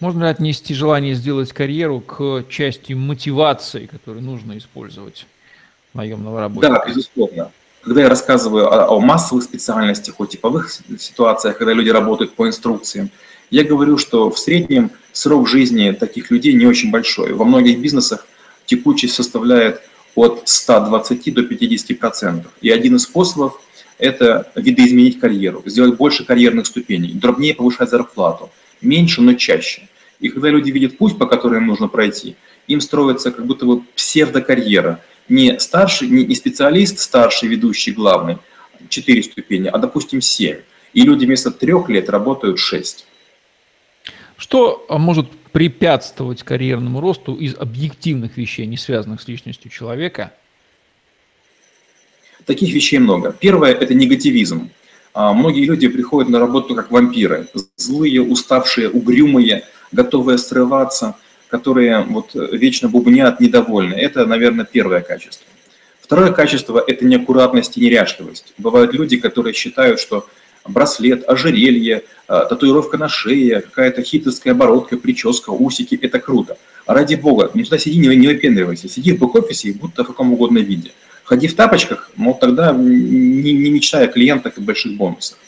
Можно 0.00 0.24
ли 0.24 0.30
отнести 0.30 0.72
желание 0.74 1.14
сделать 1.14 1.52
карьеру 1.52 2.00
к 2.00 2.44
части 2.48 2.94
мотивации, 2.94 3.84
которую 3.84 4.24
нужно 4.24 4.56
использовать 4.56 5.26
наемного 5.92 6.40
работника? 6.40 6.74
Да, 6.74 6.88
безусловно. 6.88 7.50
Когда 7.82 8.02
я 8.02 8.08
рассказываю 8.08 8.66
о, 8.72 8.96
о 8.96 9.00
массовых 9.00 9.44
специальностях, 9.44 10.14
о 10.18 10.26
типовых 10.26 10.70
ситуациях, 10.98 11.58
когда 11.58 11.74
люди 11.74 11.90
работают 11.90 12.34
по 12.34 12.48
инструкциям, 12.48 13.10
я 13.50 13.62
говорю, 13.62 13.98
что 13.98 14.30
в 14.30 14.38
среднем 14.38 14.90
срок 15.12 15.48
жизни 15.48 15.90
таких 15.92 16.30
людей 16.30 16.54
не 16.54 16.66
очень 16.66 16.90
большой. 16.90 17.34
Во 17.34 17.44
многих 17.44 17.80
бизнесах 17.80 18.26
текучесть 18.64 19.14
составляет 19.14 19.82
от 20.14 20.42
120 20.44 21.34
до 21.34 21.42
50 21.42 21.98
процентов. 21.98 22.52
И 22.62 22.70
один 22.70 22.96
из 22.96 23.02
способов– 23.02 23.60
это 23.98 24.50
видоизменить 24.54 25.20
карьеру, 25.20 25.62
сделать 25.66 25.96
больше 25.96 26.24
карьерных 26.24 26.66
ступеней, 26.66 27.12
дробнее 27.12 27.54
повышать 27.54 27.90
зарплату, 27.90 28.50
меньше, 28.80 29.20
но 29.20 29.34
чаще. 29.34 29.88
И 30.20 30.28
когда 30.28 30.50
люди 30.50 30.70
видят 30.70 30.98
путь, 30.98 31.18
по 31.18 31.26
которому 31.26 31.56
им 31.60 31.66
нужно 31.66 31.88
пройти, 31.88 32.36
им 32.66 32.80
строится 32.80 33.32
как 33.32 33.46
будто 33.46 33.66
бы 33.66 33.82
псевдокарьера. 33.96 35.02
Не 35.28 35.58
старший, 35.58 36.08
не 36.08 36.34
специалист, 36.34 36.98
старший, 36.98 37.48
ведущий, 37.48 37.92
главный, 37.92 38.38
4 38.88 39.22
ступени, 39.22 39.68
а, 39.68 39.78
допустим, 39.78 40.20
7. 40.20 40.58
И 40.92 41.02
люди 41.02 41.24
вместо 41.24 41.50
трех 41.50 41.88
лет 41.88 42.10
работают 42.10 42.58
6. 42.58 43.06
Что 44.36 44.84
а, 44.88 44.98
может 44.98 45.30
препятствовать 45.52 46.42
карьерному 46.42 47.00
росту 47.00 47.34
из 47.34 47.54
объективных 47.54 48.36
вещей, 48.36 48.66
не 48.66 48.76
связанных 48.76 49.20
с 49.20 49.28
личностью 49.28 49.70
человека? 49.70 50.32
Таких 52.44 52.74
вещей 52.74 52.98
много. 52.98 53.32
Первое– 53.32 53.72
это 53.80 53.94
негативизм. 53.94 54.70
А, 55.12 55.32
многие 55.32 55.64
люди 55.64 55.88
приходят 55.88 56.30
на 56.30 56.38
работу 56.38 56.74
как 56.74 56.90
вампиры. 56.90 57.48
Злые, 57.76 58.22
уставшие, 58.22 58.90
угрюмые, 58.90 59.64
готовые 59.92 60.38
срываться, 60.38 61.16
которые 61.48 62.00
вот 62.02 62.30
вечно 62.34 62.88
бубнят, 62.88 63.40
недовольны. 63.40 63.94
Это, 63.94 64.26
наверное, 64.26 64.64
первое 64.64 65.00
качество. 65.00 65.46
Второе 66.00 66.32
качество– 66.32 66.82
это 66.86 67.04
неаккуратность 67.04 67.76
и 67.76 67.80
неряшливость. 67.80 68.52
Бывают 68.58 68.92
люди, 68.92 69.16
которые 69.16 69.54
считают, 69.54 70.00
что 70.00 70.26
браслет, 70.66 71.28
ожерелье, 71.28 72.02
э, 72.28 72.46
татуировка 72.48 72.98
на 72.98 73.08
шее, 73.08 73.60
какая-то 73.60 74.02
хитрская 74.02 74.52
оборотка, 74.52 74.96
прическа, 74.96 75.50
усики– 75.50 75.98
это 76.02 76.18
круто. 76.18 76.58
А 76.86 76.94
ради 76.94 77.14
бога, 77.14 77.50
не 77.54 77.64
туда 77.64 77.78
сиди, 77.78 77.98
не, 77.98 78.26
выпендривайся. 78.26 78.88
Сиди 78.88 79.12
в 79.12 79.20
бэк-офисе 79.20 79.68
и 79.68 79.72
будто 79.72 80.02
в 80.02 80.08
каком 80.08 80.32
угодно 80.32 80.58
виде. 80.58 80.90
Ходи 81.24 81.46
в 81.46 81.54
тапочках, 81.54 82.10
но 82.16 82.32
тогда 82.32 82.72
не, 82.72 83.52
не 83.52 83.70
мечтай 83.70 84.04
о 84.04 84.08
клиентах 84.08 84.58
и 84.58 84.60
больших 84.60 84.96
бонусах. 84.96 85.38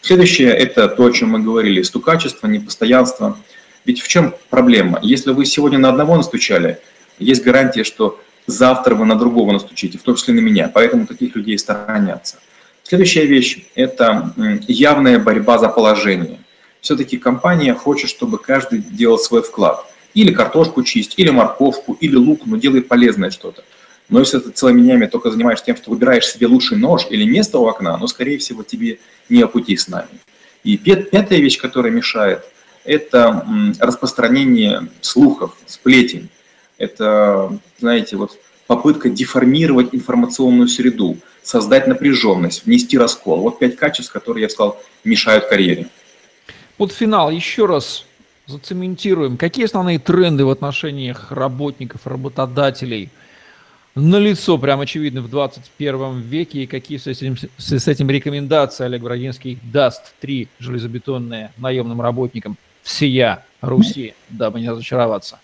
Следующее– 0.00 0.50
это 0.50 0.88
то, 0.88 1.04
о 1.04 1.12
чем 1.12 1.30
мы 1.30 1.38
говорили– 1.38 1.82
стукачество, 1.84 2.48
непостоянство. 2.48 3.38
Ведь 3.84 4.00
в 4.00 4.08
чем 4.08 4.34
проблема? 4.50 4.98
Если 5.02 5.30
вы 5.30 5.44
сегодня 5.46 5.78
на 5.78 5.88
одного 5.88 6.16
настучали, 6.16 6.80
есть 7.18 7.42
гарантия, 7.42 7.84
что 7.84 8.20
завтра 8.46 8.94
вы 8.94 9.04
на 9.04 9.16
другого 9.16 9.52
настучите, 9.52 9.98
в 9.98 10.02
том 10.02 10.16
числе 10.16 10.34
на 10.34 10.40
меня. 10.40 10.70
Поэтому 10.72 11.06
таких 11.06 11.34
людей 11.36 11.58
сторонятся. 11.58 12.38
Следующая 12.82 13.26
вещь– 13.26 13.66
это 13.74 14.34
явная 14.66 15.18
борьба 15.18 15.58
за 15.58 15.68
положение. 15.68 16.40
Все-таки 16.80 17.18
компания 17.18 17.74
хочет, 17.74 18.10
чтобы 18.10 18.38
каждый 18.38 18.80
делал 18.80 19.18
свой 19.18 19.42
вклад. 19.42 19.86
Или 20.14 20.32
картошку 20.32 20.82
чисть, 20.82 21.14
или 21.16 21.30
морковку, 21.30 21.96
или 22.00 22.16
лук, 22.16 22.40
но 22.46 22.56
делай 22.56 22.82
полезное 22.82 23.30
что-то. 23.30 23.62
Но 24.08 24.18
если 24.18 24.40
ты 24.40 24.50
целыми 24.50 24.80
днями 24.80 25.06
только 25.06 25.30
занимаешься 25.30 25.66
тем, 25.66 25.76
что 25.76 25.90
выбираешь 25.90 26.26
себе 26.26 26.48
лучший 26.48 26.78
нож 26.78 27.06
или 27.10 27.24
место 27.24 27.58
у 27.58 27.66
окна, 27.66 27.96
ну, 27.96 28.08
скорее 28.08 28.38
всего, 28.38 28.64
тебе 28.64 28.98
не 29.28 29.40
о 29.42 29.46
пути 29.46 29.76
с 29.76 29.86
нами. 29.86 30.08
И 30.64 30.76
пятая 30.76 31.38
вещь, 31.38 31.58
которая 31.58 31.92
мешает, 31.92 32.44
это 32.84 33.46
распространение 33.78 34.88
слухов, 35.00 35.56
сплетен. 35.66 36.28
Это, 36.78 37.58
знаете, 37.78 38.16
вот 38.16 38.38
попытка 38.66 39.10
деформировать 39.10 39.88
информационную 39.92 40.68
среду 40.68 41.16
создать 41.42 41.86
напряженность, 41.86 42.64
внести 42.64 42.96
раскол. 42.96 43.40
Вот 43.40 43.58
пять 43.58 43.76
качеств, 43.76 44.12
которые, 44.12 44.42
я 44.42 44.48
сказал, 44.48 44.80
мешают 45.04 45.46
карьере. 45.46 45.88
Под 46.76 46.92
финал 46.92 47.30
еще 47.30 47.66
раз 47.66 48.04
зацементируем. 48.46 49.36
Какие 49.36 49.64
основные 49.64 49.98
тренды 49.98 50.44
в 50.44 50.50
отношениях 50.50 51.30
работников, 51.32 52.06
работодателей 52.06 53.10
на 53.94 54.16
лицо, 54.16 54.56
прям 54.56 54.80
очевидно, 54.80 55.20
в 55.20 55.28
21 55.28 56.20
веке, 56.20 56.62
и 56.62 56.66
какие 56.66 56.98
с 56.98 57.06
этим, 57.06 57.36
с 57.58 57.88
этим 57.88 58.08
рекомендации 58.08 58.84
Олег 58.84 59.02
Брагинский 59.02 59.58
даст 59.62 60.14
три 60.20 60.48
железобетонные 60.58 61.52
наемным 61.58 62.00
работникам 62.00 62.56
всея 62.82 63.44
Руси, 63.60 64.14
дабы 64.28 64.60
не 64.60 64.68
разочароваться? 64.68 65.38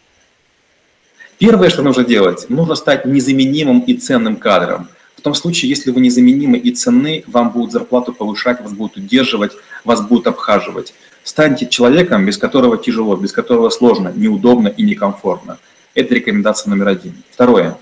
Первое, 1.39 1.69
что 1.69 1.83
нужно 1.83 2.05
делать, 2.05 2.49
нужно 2.49 2.75
стать 2.75 3.05
незаменимым 3.05 3.81
и 3.81 3.95
ценным 3.95 4.37
кадром 4.37 4.89
том 5.27 5.35
случае, 5.35 5.71
если 5.71 5.91
вы 5.91 6.01
незаменимы 6.03 6.57
и 6.57 6.71
ценны, 6.71 7.25
вам 7.27 7.51
будут 7.51 7.73
зарплату 7.73 8.13
повышать, 8.13 8.61
вас 8.61 8.73
будут 8.73 8.97
удерживать, 8.97 9.51
вас 9.85 10.01
будут 10.01 10.29
обхаживать. 10.29 10.95
Станьте 11.25 11.67
человеком, 11.67 12.25
без 12.25 12.39
которого 12.39 12.79
тяжело, 12.79 13.17
без 13.17 13.33
которого 13.33 13.69
сложно, 13.71 14.13
неудобно 14.15 14.69
и 14.69 14.85
некомфортно. 14.85 15.59
Это 15.97 16.15
рекомендация 16.15 16.71
номер 16.71 16.87
один. 16.87 17.15
Второе. 17.33 17.77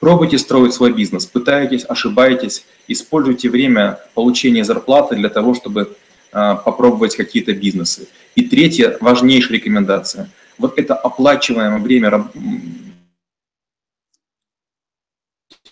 Пробуйте 0.00 0.36
строить 0.36 0.74
свой 0.74 0.92
бизнес, 0.92 1.26
пытайтесь, 1.26 1.84
ошибайтесь, 1.88 2.64
используйте 2.88 3.50
время 3.50 4.00
получения 4.14 4.64
зарплаты 4.64 5.14
для 5.14 5.28
того, 5.28 5.54
чтобы 5.54 5.96
попробовать 6.30 7.16
какие-то 7.16 7.52
бизнесы. 7.52 8.08
И 8.34 8.42
третья, 8.42 8.96
важнейшая 9.00 9.54
рекомендация. 9.54 10.30
Вот 10.58 10.78
это 10.78 10.94
оплачиваемое 10.94 11.78
время 11.78 12.30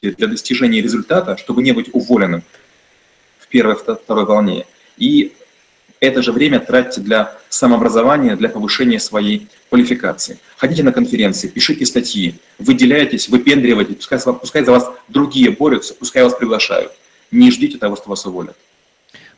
для 0.01 0.27
достижения 0.27 0.81
результата, 0.81 1.37
чтобы 1.37 1.63
не 1.63 1.73
быть 1.73 1.91
уволенным 1.93 2.43
в 3.39 3.49
первой, 3.49 3.77
второй 3.77 4.25
волне. 4.25 4.67
И 4.97 5.35
это 6.01 6.23
же 6.23 6.33
время 6.33 6.61
тратьте 6.61 7.01
для 7.01 7.37
самообразования, 7.49 8.37
для 8.37 8.49
повышения 8.49 9.01
своей 9.01 9.49
квалификации. 9.71 10.39
Ходите 10.57 10.83
на 10.83 10.93
конференции, 10.93 11.49
пишите 11.49 11.87
статьи, 11.87 12.35
выделяйтесь, 12.59 13.29
выпендривайтесь, 13.29 13.97
пускай, 13.97 14.21
пускай 14.35 14.65
за 14.65 14.73
вас 14.73 14.91
другие 15.09 15.51
борются, 15.51 15.95
пускай 15.95 16.23
вас 16.23 16.35
приглашают. 16.35 16.93
Не 17.31 17.51
ждите 17.51 17.79
того, 17.79 17.97
что 17.97 18.11
вас 18.11 18.27
уволят. 18.27 18.57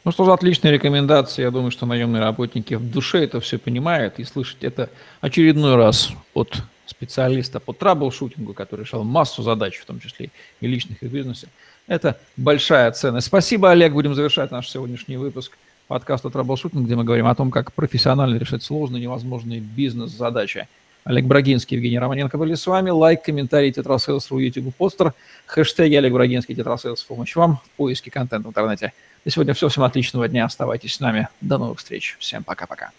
Ну 0.05 0.13
что 0.13 0.25
же, 0.25 0.33
отличные 0.33 0.73
рекомендации. 0.73 1.43
Я 1.43 1.51
думаю, 1.51 1.71
что 1.71 1.87
наемные 1.87 2.23
работники 2.23 2.75
в 2.75 2.91
душе 2.91 3.25
это 3.25 3.41
все 3.41 3.59
понимают 3.59 4.19
и 4.19 4.25
слышать 4.25 4.63
это 4.63 4.91
очередной 5.21 5.77
раз 5.77 6.11
от 6.35 6.63
специалиста 6.87 7.61
по 7.61 7.73
траблшутингу, 7.73 8.55
который 8.55 8.83
решал 8.83 9.05
массу 9.05 9.43
задач, 9.43 9.77
в 9.77 9.85
том 9.85 10.01
числе 10.01 10.31
и 10.61 10.67
личных, 10.67 11.03
и 11.03 11.07
в 11.07 11.13
бизнесе. 11.13 11.49
Это 11.87 12.19
большая 12.37 12.91
ценность. 12.93 13.27
Спасибо, 13.27 13.71
Олег. 13.71 13.93
Будем 13.93 14.15
завершать 14.15 14.51
наш 14.51 14.69
сегодняшний 14.69 15.17
выпуск 15.17 15.57
подкаста 15.89 16.31
«Траблшутинг», 16.31 16.85
где 16.85 16.97
мы 16.97 17.05
говорим 17.05 17.27
о 17.27 17.35
том, 17.35 17.51
как 17.51 17.73
профессионально 17.73 18.37
решать 18.37 18.63
сложные, 18.63 19.03
невозможные 19.03 19.61
бизнес-задачи. 19.61 20.69
Олег 21.05 21.25
Брагинский, 21.25 21.77
Евгений 21.77 21.99
Романенко 21.99 22.37
были 22.37 22.55
с 22.55 22.67
вами. 22.67 22.91
Лайк, 22.91 23.23
комментарий, 23.23 23.73
TetraSales.ru, 23.73 24.39
YouTube, 24.39 24.75
Podster, 24.75 25.15
хэштеги 25.47 25.95
Олег 25.95 26.13
Брагинский, 26.13 26.55
тетрасейлс, 26.55 27.03
помощь 27.03 27.35
вам 27.35 27.57
в 27.57 27.71
поиске 27.77 28.11
контента 28.11 28.47
в 28.47 28.51
интернете. 28.51 28.93
И 29.29 29.31
сегодня 29.31 29.53
все. 29.53 29.69
Всем 29.69 29.85
отличного 29.85 30.27
дня. 30.27 30.47
Оставайтесь 30.47 30.95
с 30.95 31.01
нами. 31.01 31.29
До 31.43 31.59
новых 31.59 31.81
встреч. 31.81 32.17
Всем 32.19 32.43
пока-пока. 32.43 32.93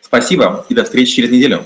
Спасибо 0.00 0.66
и 0.68 0.74
до 0.74 0.82
встречи 0.82 1.12
через 1.12 1.30
неделю. 1.30 1.64